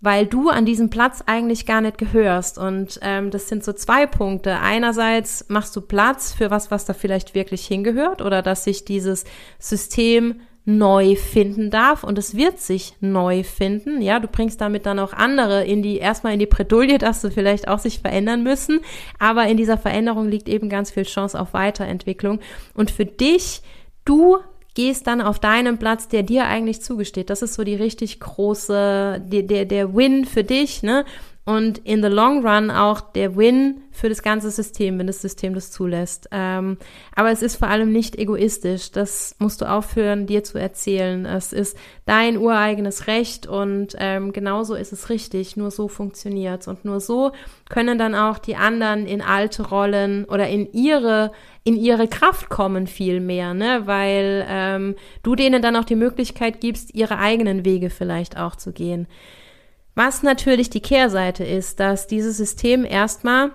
[0.00, 2.58] weil du an diesem Platz eigentlich gar nicht gehörst.
[2.58, 4.58] Und ähm, das sind so zwei Punkte.
[4.60, 9.24] Einerseits machst du Platz für was, was da vielleicht wirklich hingehört oder dass sich dieses
[9.58, 14.02] System neu finden darf und es wird sich neu finden.
[14.02, 17.30] Ja, du bringst damit dann auch andere in die, erstmal in die Bredouille, dass sie
[17.30, 18.80] vielleicht auch sich verändern müssen.
[19.18, 22.40] Aber in dieser Veränderung liegt eben ganz viel Chance auf Weiterentwicklung.
[22.74, 23.62] Und für dich,
[24.04, 24.38] du
[24.76, 27.30] gehst dann auf deinen Platz, der dir eigentlich zugesteht.
[27.30, 31.04] Das ist so die richtig große, der, der, der Win für dich, ne?
[31.46, 35.54] und in the long run auch der Win für das ganze System, wenn das System
[35.54, 36.28] das zulässt.
[36.32, 36.76] Ähm,
[37.14, 38.90] aber es ist vor allem nicht egoistisch.
[38.90, 41.24] Das musst du aufhören, dir zu erzählen.
[41.24, 45.56] Es ist dein ureigenes Recht und ähm, genauso ist es richtig.
[45.56, 47.30] Nur so funktioniert's und nur so
[47.68, 51.30] können dann auch die anderen in alte Rollen oder in ihre
[51.66, 53.82] in ihre Kraft kommen viel mehr, ne?
[53.86, 54.94] Weil ähm,
[55.24, 59.08] du denen dann auch die Möglichkeit gibst, ihre eigenen Wege vielleicht auch zu gehen.
[59.96, 63.50] Was natürlich die Kehrseite ist, dass dieses System erstmal,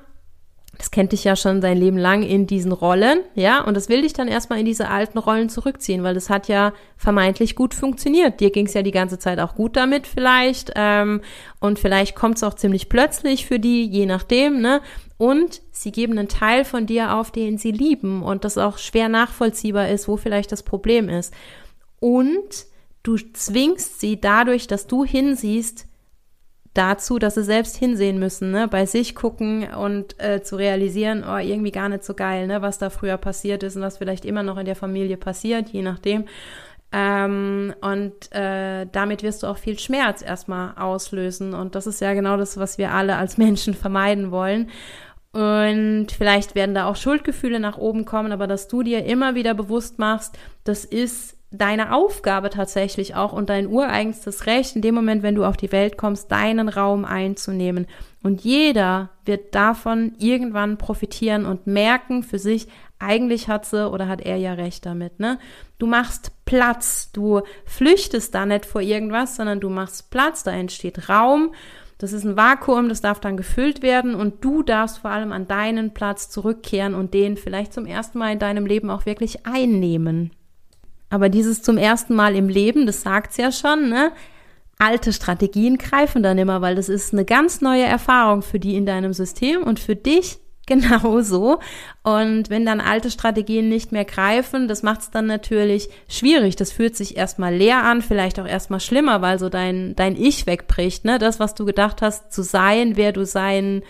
[0.81, 4.01] das kennt dich ja schon sein Leben lang in diesen Rollen, ja, und das will
[4.01, 8.39] dich dann erstmal in diese alten Rollen zurückziehen, weil das hat ja vermeintlich gut funktioniert.
[8.39, 11.21] Dir ging es ja die ganze Zeit auch gut damit vielleicht, ähm,
[11.59, 14.81] und vielleicht kommt es auch ziemlich plötzlich für die, je nachdem, ne?
[15.19, 19.07] Und sie geben einen Teil von dir auf, den sie lieben und das auch schwer
[19.07, 21.31] nachvollziehbar ist, wo vielleicht das Problem ist.
[21.99, 22.65] Und
[23.03, 25.85] du zwingst sie dadurch, dass du hinsiehst,
[26.73, 28.67] dazu, dass sie selbst hinsehen müssen, ne?
[28.67, 32.61] bei sich gucken und äh, zu realisieren, oh, irgendwie gar nicht so geil, ne?
[32.61, 35.81] was da früher passiert ist und was vielleicht immer noch in der Familie passiert, je
[35.81, 36.25] nachdem.
[36.93, 41.53] Ähm, und äh, damit wirst du auch viel Schmerz erstmal auslösen.
[41.53, 44.69] Und das ist ja genau das, was wir alle als Menschen vermeiden wollen.
[45.33, 49.53] Und vielleicht werden da auch Schuldgefühle nach oben kommen, aber dass du dir immer wieder
[49.53, 55.21] bewusst machst, das ist deine Aufgabe tatsächlich auch und dein ureigenstes Recht, in dem Moment,
[55.21, 57.87] wenn du auf die Welt kommst, deinen Raum einzunehmen.
[58.23, 62.67] Und jeder wird davon irgendwann profitieren und merken für sich,
[62.99, 65.39] eigentlich hat sie oder hat er ja recht damit, ne?
[65.79, 71.09] Du machst Platz, du flüchtest da nicht vor irgendwas, sondern du machst Platz, da entsteht
[71.09, 71.53] Raum.
[71.97, 75.47] Das ist ein Vakuum, das darf dann gefüllt werden und du darfst vor allem an
[75.47, 80.31] deinen Platz zurückkehren und den vielleicht zum ersten Mal in deinem Leben auch wirklich einnehmen.
[81.11, 84.11] Aber dieses zum ersten Mal im Leben, das sagt's ja schon, ne?
[84.79, 88.87] Alte Strategien greifen dann immer, weil das ist eine ganz neue Erfahrung für die in
[88.87, 91.59] deinem System und für dich genauso.
[92.01, 96.55] Und wenn dann alte Strategien nicht mehr greifen, das macht es dann natürlich schwierig.
[96.55, 100.47] Das fühlt sich erstmal leer an, vielleicht auch erstmal schlimmer, weil so dein, dein Ich
[100.47, 101.19] wegbricht, ne?
[101.19, 103.83] Das, was du gedacht hast zu sein, wer du sein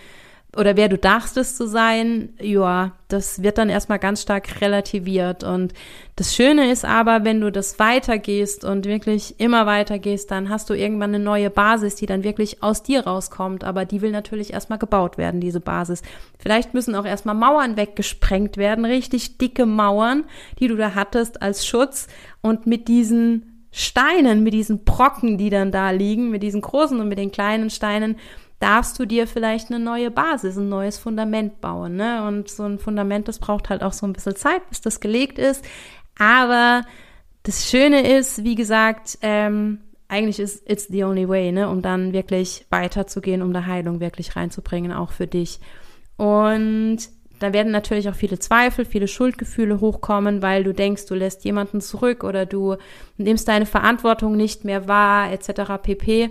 [0.55, 5.45] oder wer du dachtest zu sein, ja, das wird dann erstmal ganz stark relativiert.
[5.45, 5.73] Und
[6.17, 10.73] das Schöne ist aber, wenn du das weitergehst und wirklich immer weitergehst, dann hast du
[10.73, 13.63] irgendwann eine neue Basis, die dann wirklich aus dir rauskommt.
[13.63, 16.01] Aber die will natürlich erstmal gebaut werden, diese Basis.
[16.37, 20.25] Vielleicht müssen auch erstmal Mauern weggesprengt werden, richtig dicke Mauern,
[20.59, 22.07] die du da hattest als Schutz.
[22.41, 27.07] Und mit diesen Steinen, mit diesen Brocken, die dann da liegen, mit diesen großen und
[27.07, 28.17] mit den kleinen Steinen,
[28.61, 31.95] darfst du dir vielleicht eine neue Basis, ein neues Fundament bauen.
[31.95, 32.25] Ne?
[32.27, 35.39] Und so ein Fundament, das braucht halt auch so ein bisschen Zeit, bis das gelegt
[35.39, 35.65] ist.
[36.17, 36.83] Aber
[37.43, 42.13] das Schöne ist, wie gesagt, ähm, eigentlich ist it's the only way, ne, um dann
[42.13, 45.59] wirklich weiterzugehen, um da Heilung wirklich reinzubringen, auch für dich.
[46.17, 46.99] Und
[47.39, 51.81] da werden natürlich auch viele Zweifel, viele Schuldgefühle hochkommen, weil du denkst, du lässt jemanden
[51.81, 52.75] zurück oder du
[53.17, 55.81] nimmst deine Verantwortung nicht mehr wahr, etc.
[55.81, 56.29] pp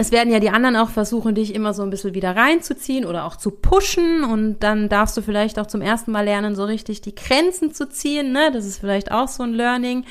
[0.00, 3.24] es werden ja die anderen auch versuchen, dich immer so ein bisschen wieder reinzuziehen oder
[3.24, 7.00] auch zu pushen und dann darfst du vielleicht auch zum ersten Mal lernen, so richtig
[7.00, 8.52] die Grenzen zu ziehen, ne?
[8.52, 10.04] Das ist vielleicht auch so ein Learning.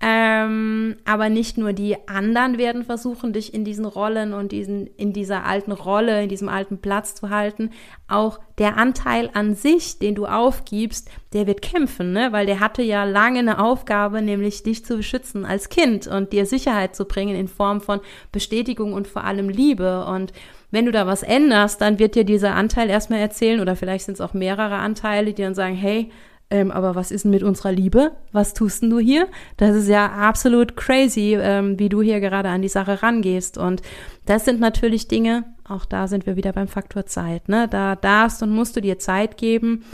[0.00, 5.12] Ähm, aber nicht nur die anderen werden versuchen, dich in diesen Rollen und diesen, in
[5.12, 7.70] dieser alten Rolle, in diesem alten Platz zu halten.
[8.06, 12.28] Auch der Anteil an sich, den du aufgibst, der wird kämpfen, ne?
[12.30, 16.46] Weil der hatte ja lange eine Aufgabe, nämlich dich zu beschützen als Kind und dir
[16.46, 20.04] Sicherheit zu bringen in Form von Bestätigung und vor allem Liebe.
[20.06, 20.32] Und
[20.70, 24.14] wenn du da was änderst, dann wird dir dieser Anteil erstmal erzählen, oder vielleicht sind
[24.14, 26.12] es auch mehrere Anteile, die dann sagen, hey,
[26.50, 28.12] ähm, aber was ist denn mit unserer Liebe?
[28.32, 29.28] Was tust denn du hier?
[29.58, 33.58] Das ist ja absolut crazy, ähm, wie du hier gerade an die Sache rangehst.
[33.58, 33.82] Und
[34.24, 37.48] das sind natürlich Dinge, auch da sind wir wieder beim Faktor Zeit.
[37.48, 37.68] Ne?
[37.68, 39.84] Da darfst und musst du dir Zeit geben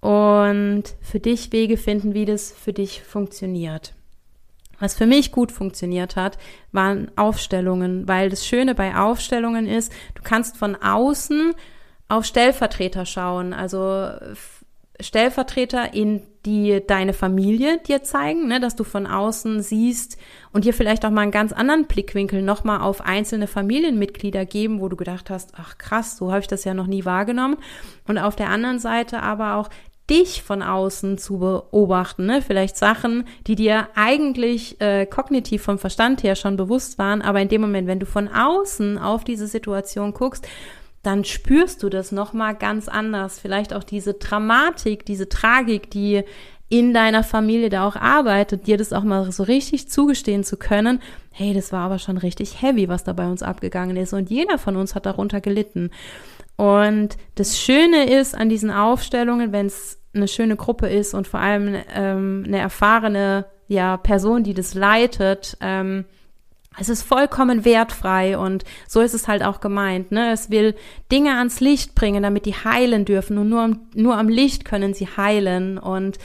[0.00, 3.92] und für dich Wege finden, wie das für dich funktioniert.
[4.78, 6.38] Was für mich gut funktioniert hat,
[6.70, 11.54] waren Aufstellungen, weil das Schöne bei Aufstellungen ist, du kannst von außen
[12.08, 13.52] auf Stellvertreter schauen.
[13.52, 14.10] Also
[15.00, 20.16] Stellvertreter in die deine Familie dir zeigen, ne, dass du von außen siehst
[20.52, 24.88] und dir vielleicht auch mal einen ganz anderen Blickwinkel nochmal auf einzelne Familienmitglieder geben, wo
[24.88, 27.56] du gedacht hast, ach krass, so habe ich das ja noch nie wahrgenommen.
[28.06, 29.68] Und auf der anderen Seite aber auch
[30.08, 32.40] dich von außen zu beobachten, ne?
[32.40, 37.48] vielleicht Sachen, die dir eigentlich äh, kognitiv vom Verstand her schon bewusst waren, aber in
[37.48, 40.46] dem Moment, wenn du von außen auf diese Situation guckst,
[41.06, 43.38] dann spürst du das nochmal ganz anders.
[43.38, 46.24] Vielleicht auch diese Dramatik, diese Tragik, die
[46.68, 51.00] in deiner Familie da auch arbeitet, dir das auch mal so richtig zugestehen zu können,
[51.30, 54.58] hey, das war aber schon richtig heavy, was da bei uns abgegangen ist und jeder
[54.58, 55.90] von uns hat darunter gelitten.
[56.56, 61.40] Und das Schöne ist an diesen Aufstellungen, wenn es eine schöne Gruppe ist und vor
[61.40, 66.06] allem ähm, eine erfahrene ja, Person, die das leitet, ähm,
[66.78, 70.12] es ist vollkommen wertfrei und so ist es halt auch gemeint.
[70.12, 70.32] Ne?
[70.32, 70.74] Es will
[71.10, 75.06] Dinge ans Licht bringen, damit die heilen dürfen und nur, nur am Licht können sie
[75.06, 76.18] heilen und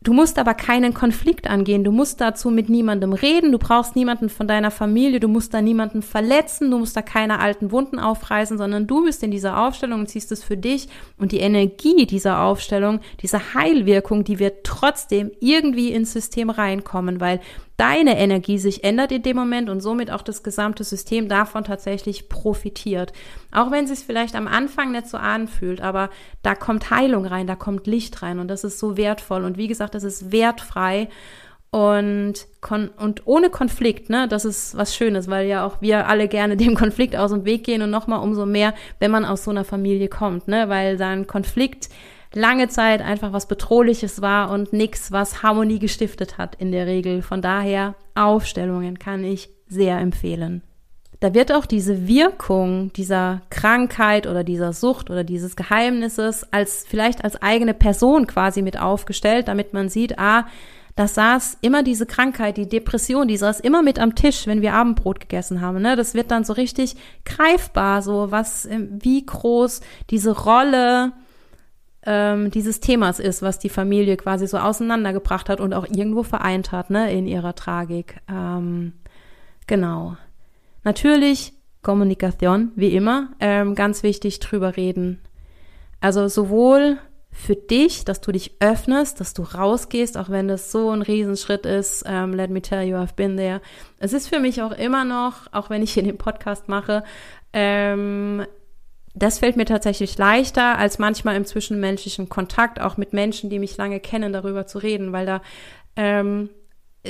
[0.00, 1.82] Du musst aber keinen Konflikt angehen.
[1.82, 3.50] Du musst dazu mit niemandem reden.
[3.50, 5.18] Du brauchst niemanden von deiner Familie.
[5.18, 6.70] Du musst da niemanden verletzen.
[6.70, 10.30] Du musst da keine alten Wunden aufreißen, sondern du bist in dieser Aufstellung und ziehst
[10.30, 10.88] es für dich.
[11.18, 17.40] Und die Energie dieser Aufstellung, diese Heilwirkung, die wird trotzdem irgendwie ins System reinkommen, weil
[17.78, 22.28] deine Energie sich ändert in dem Moment und somit auch das gesamte System davon tatsächlich
[22.28, 23.12] profitiert.
[23.52, 26.10] Auch wenn es sich vielleicht am Anfang nicht so anfühlt, aber
[26.42, 29.44] da kommt Heilung rein, da kommt Licht rein und das ist so wertvoll.
[29.44, 31.08] Und wie gesagt, das ist wertfrei
[31.70, 32.46] und,
[32.96, 36.74] und ohne Konflikt, ne, das ist was Schönes, weil ja auch wir alle gerne dem
[36.74, 40.08] Konflikt aus dem Weg gehen und nochmal umso mehr, wenn man aus so einer Familie
[40.08, 41.88] kommt, ne, weil dann Konflikt
[42.34, 47.22] lange Zeit einfach was Bedrohliches war und nichts, was Harmonie gestiftet hat in der Regel.
[47.22, 50.62] Von daher Aufstellungen kann ich sehr empfehlen.
[51.20, 57.24] Da wird auch diese Wirkung dieser Krankheit oder dieser Sucht oder dieses Geheimnisses als vielleicht
[57.24, 60.46] als eigene Person quasi mit aufgestellt, damit man sieht, ah,
[60.94, 64.74] da saß immer diese Krankheit, die Depression, die saß immer mit am Tisch, wenn wir
[64.74, 65.80] Abendbrot gegessen haben.
[65.80, 65.94] Ne?
[65.94, 71.12] Das wird dann so richtig greifbar, so was, wie groß diese Rolle
[72.06, 76.72] ähm, dieses Themas ist, was die Familie quasi so auseinandergebracht hat und auch irgendwo vereint
[76.72, 78.20] hat, ne, in ihrer Tragik.
[78.28, 78.92] Ähm,
[79.66, 80.16] genau.
[80.84, 85.20] Natürlich Kommunikation, wie immer, ähm, ganz wichtig drüber reden.
[86.00, 86.98] Also sowohl
[87.30, 91.66] für dich, dass du dich öffnest, dass du rausgehst, auch wenn das so ein Riesenschritt
[91.66, 92.04] ist.
[92.04, 93.60] Um, ähm, let me tell you, I've been there.
[93.98, 97.04] Es ist für mich auch immer noch, auch wenn ich hier den Podcast mache,
[97.52, 98.44] ähm,
[99.14, 103.76] das fällt mir tatsächlich leichter, als manchmal im zwischenmenschlichen Kontakt, auch mit Menschen, die mich
[103.76, 105.42] lange kennen, darüber zu reden, weil da
[105.96, 106.50] ähm,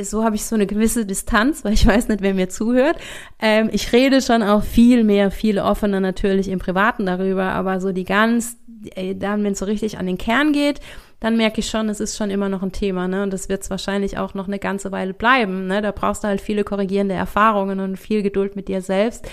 [0.01, 2.97] so habe ich so eine gewisse Distanz, weil ich weiß nicht, wer mir zuhört.
[3.41, 7.93] Ähm, ich rede schon auch viel mehr, viel offener natürlich im Privaten darüber, aber so
[7.93, 8.57] die ganz,
[8.95, 10.81] ey, dann, wenn es so richtig an den Kern geht,
[11.21, 13.25] dann merke ich schon, es ist schon immer noch ein Thema, ne?
[13.25, 15.67] Und das wird es wahrscheinlich auch noch eine ganze Weile bleiben.
[15.67, 15.83] Ne?
[15.83, 19.29] Da brauchst du halt viele korrigierende Erfahrungen und viel Geduld mit dir selbst.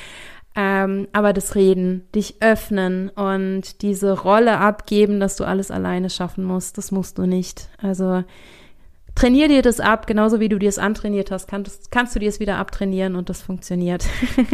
[0.55, 6.45] Ähm, aber das Reden, dich öffnen und diese Rolle abgeben, dass du alles alleine schaffen
[6.45, 7.67] musst, das musst du nicht.
[7.77, 8.23] Also
[9.15, 12.29] trainier dir das ab, genauso wie du dir es antrainiert hast, kannst, kannst du dir
[12.29, 14.05] es wieder abtrainieren und das funktioniert.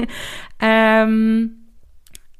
[0.59, 1.60] ähm,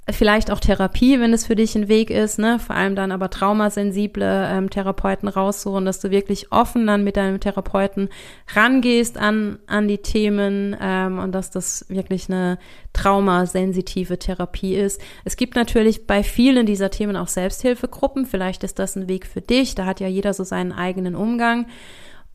[0.10, 2.58] vielleicht auch Therapie, wenn es für dich ein Weg ist, ne?
[2.60, 7.39] Vor allem dann aber traumasensible ähm, Therapeuten raussuchen, dass du wirklich offen dann mit deinem
[7.39, 8.10] Therapeuten
[8.54, 12.58] rangehst an an die Themen ähm, und dass das wirklich eine
[12.93, 14.99] traumasensitive Therapie ist.
[15.24, 18.26] Es gibt natürlich bei vielen dieser Themen auch Selbsthilfegruppen.
[18.26, 19.76] Vielleicht ist das ein Weg für dich.
[19.76, 21.68] Da hat ja jeder so seinen eigenen Umgang.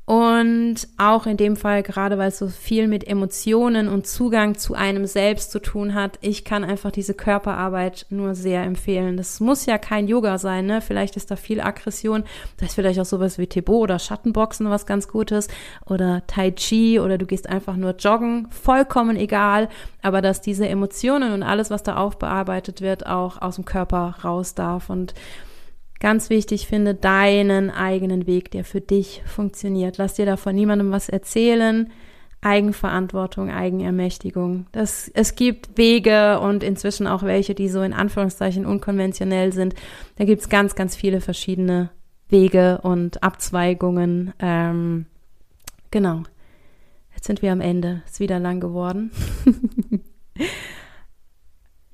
[0.06, 4.74] Und auch in dem Fall, gerade weil es so viel mit Emotionen und Zugang zu
[4.74, 9.16] einem selbst zu tun hat, ich kann einfach diese Körperarbeit nur sehr empfehlen.
[9.16, 10.80] Das muss ja kein Yoga sein, ne?
[10.80, 12.22] Vielleicht ist da viel Aggression.
[12.58, 15.48] Da ist vielleicht auch sowas wie Tebo oder Schattenboxen was ganz Gutes
[15.86, 18.46] oder Tai Chi oder du gehst einfach nur joggen.
[18.52, 19.68] Vollkommen egal.
[20.02, 24.54] Aber dass diese Emotionen und alles, was da aufbearbeitet wird, auch aus dem Körper raus
[24.54, 24.88] darf.
[24.88, 25.14] Und
[25.98, 29.96] Ganz wichtig, finde deinen eigenen Weg, der für dich funktioniert.
[29.96, 31.90] Lass dir davon niemandem was erzählen.
[32.42, 34.66] Eigenverantwortung, Eigenermächtigung.
[34.72, 39.74] Das, es gibt Wege und inzwischen auch welche, die so in Anführungszeichen unkonventionell sind.
[40.16, 41.90] Da gibt es ganz, ganz viele verschiedene
[42.28, 44.34] Wege und Abzweigungen.
[44.38, 45.06] Ähm,
[45.90, 46.22] genau.
[47.14, 48.02] Jetzt sind wir am Ende.
[48.06, 49.10] Ist wieder lang geworden.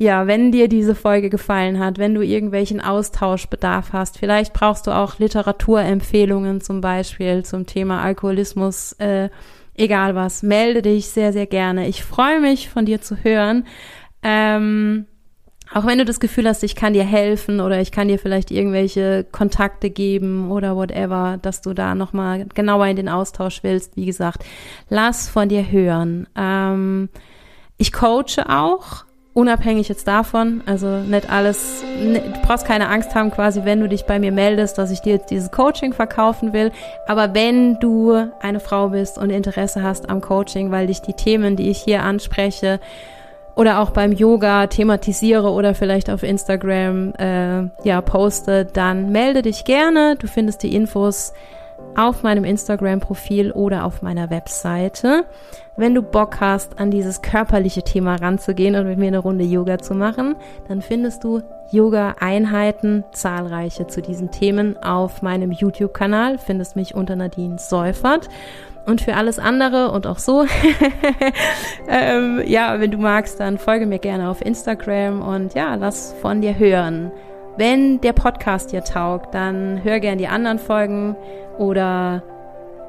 [0.03, 4.91] Ja, wenn dir diese Folge gefallen hat, wenn du irgendwelchen Austauschbedarf hast, vielleicht brauchst du
[4.91, 9.29] auch Literaturempfehlungen zum Beispiel zum Thema Alkoholismus, äh,
[9.77, 11.87] egal was, melde dich sehr, sehr gerne.
[11.87, 13.65] Ich freue mich, von dir zu hören.
[14.25, 15.07] Ähm,
[15.73, 18.51] auch wenn du das Gefühl hast, ich kann dir helfen oder ich kann dir vielleicht
[18.51, 24.07] irgendwelche Kontakte geben oder whatever, dass du da nochmal genauer in den Austausch willst, wie
[24.07, 24.45] gesagt,
[24.89, 26.27] lass von dir hören.
[26.35, 27.09] Ähm,
[27.79, 29.05] ich coache auch
[29.35, 34.05] unabhängig jetzt davon, also nicht alles, du brauchst keine Angst haben quasi, wenn du dich
[34.05, 36.71] bei mir meldest, dass ich dir jetzt dieses Coaching verkaufen will,
[37.07, 41.57] aber wenn du eine Frau bist und Interesse hast am Coaching, weil dich die Themen,
[41.57, 42.79] die ich hier anspreche,
[43.55, 49.65] oder auch beim Yoga thematisiere oder vielleicht auf Instagram äh, ja poste, dann melde dich
[49.65, 50.17] gerne.
[50.17, 51.35] Du findest die Infos
[51.97, 55.25] auf meinem Instagram-Profil oder auf meiner Webseite.
[55.77, 59.79] Wenn du Bock hast, an dieses körperliche Thema ranzugehen und mit mir eine Runde Yoga
[59.79, 60.37] zu machen,
[60.69, 66.39] dann findest du Yoga-Einheiten, zahlreiche zu diesen Themen auf meinem YouTube-Kanal.
[66.39, 68.29] Findest mich unter Nadine Seufert.
[68.85, 70.45] Und für alles andere und auch so,
[71.89, 76.41] ähm, ja, wenn du magst, dann folge mir gerne auf Instagram und ja, lass von
[76.41, 77.13] dir hören.
[77.57, 81.17] Wenn der Podcast dir taugt, dann hör gerne die anderen Folgen
[81.59, 82.23] oder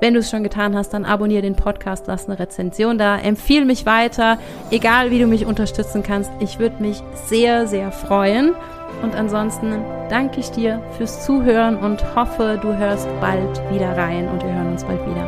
[0.04, 3.64] wenn du es schon getan hast, dann abonniere den Podcast, lass eine Rezension da, empfiehl
[3.64, 4.38] mich weiter,
[4.70, 6.30] egal wie du mich unterstützen kannst.
[6.40, 8.54] Ich würde mich sehr, sehr freuen.
[9.02, 9.74] Und ansonsten
[10.10, 14.72] danke ich dir fürs Zuhören und hoffe, du hörst bald wieder rein und wir hören
[14.72, 15.26] uns bald wieder.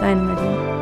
[0.00, 0.79] Deine Nadine.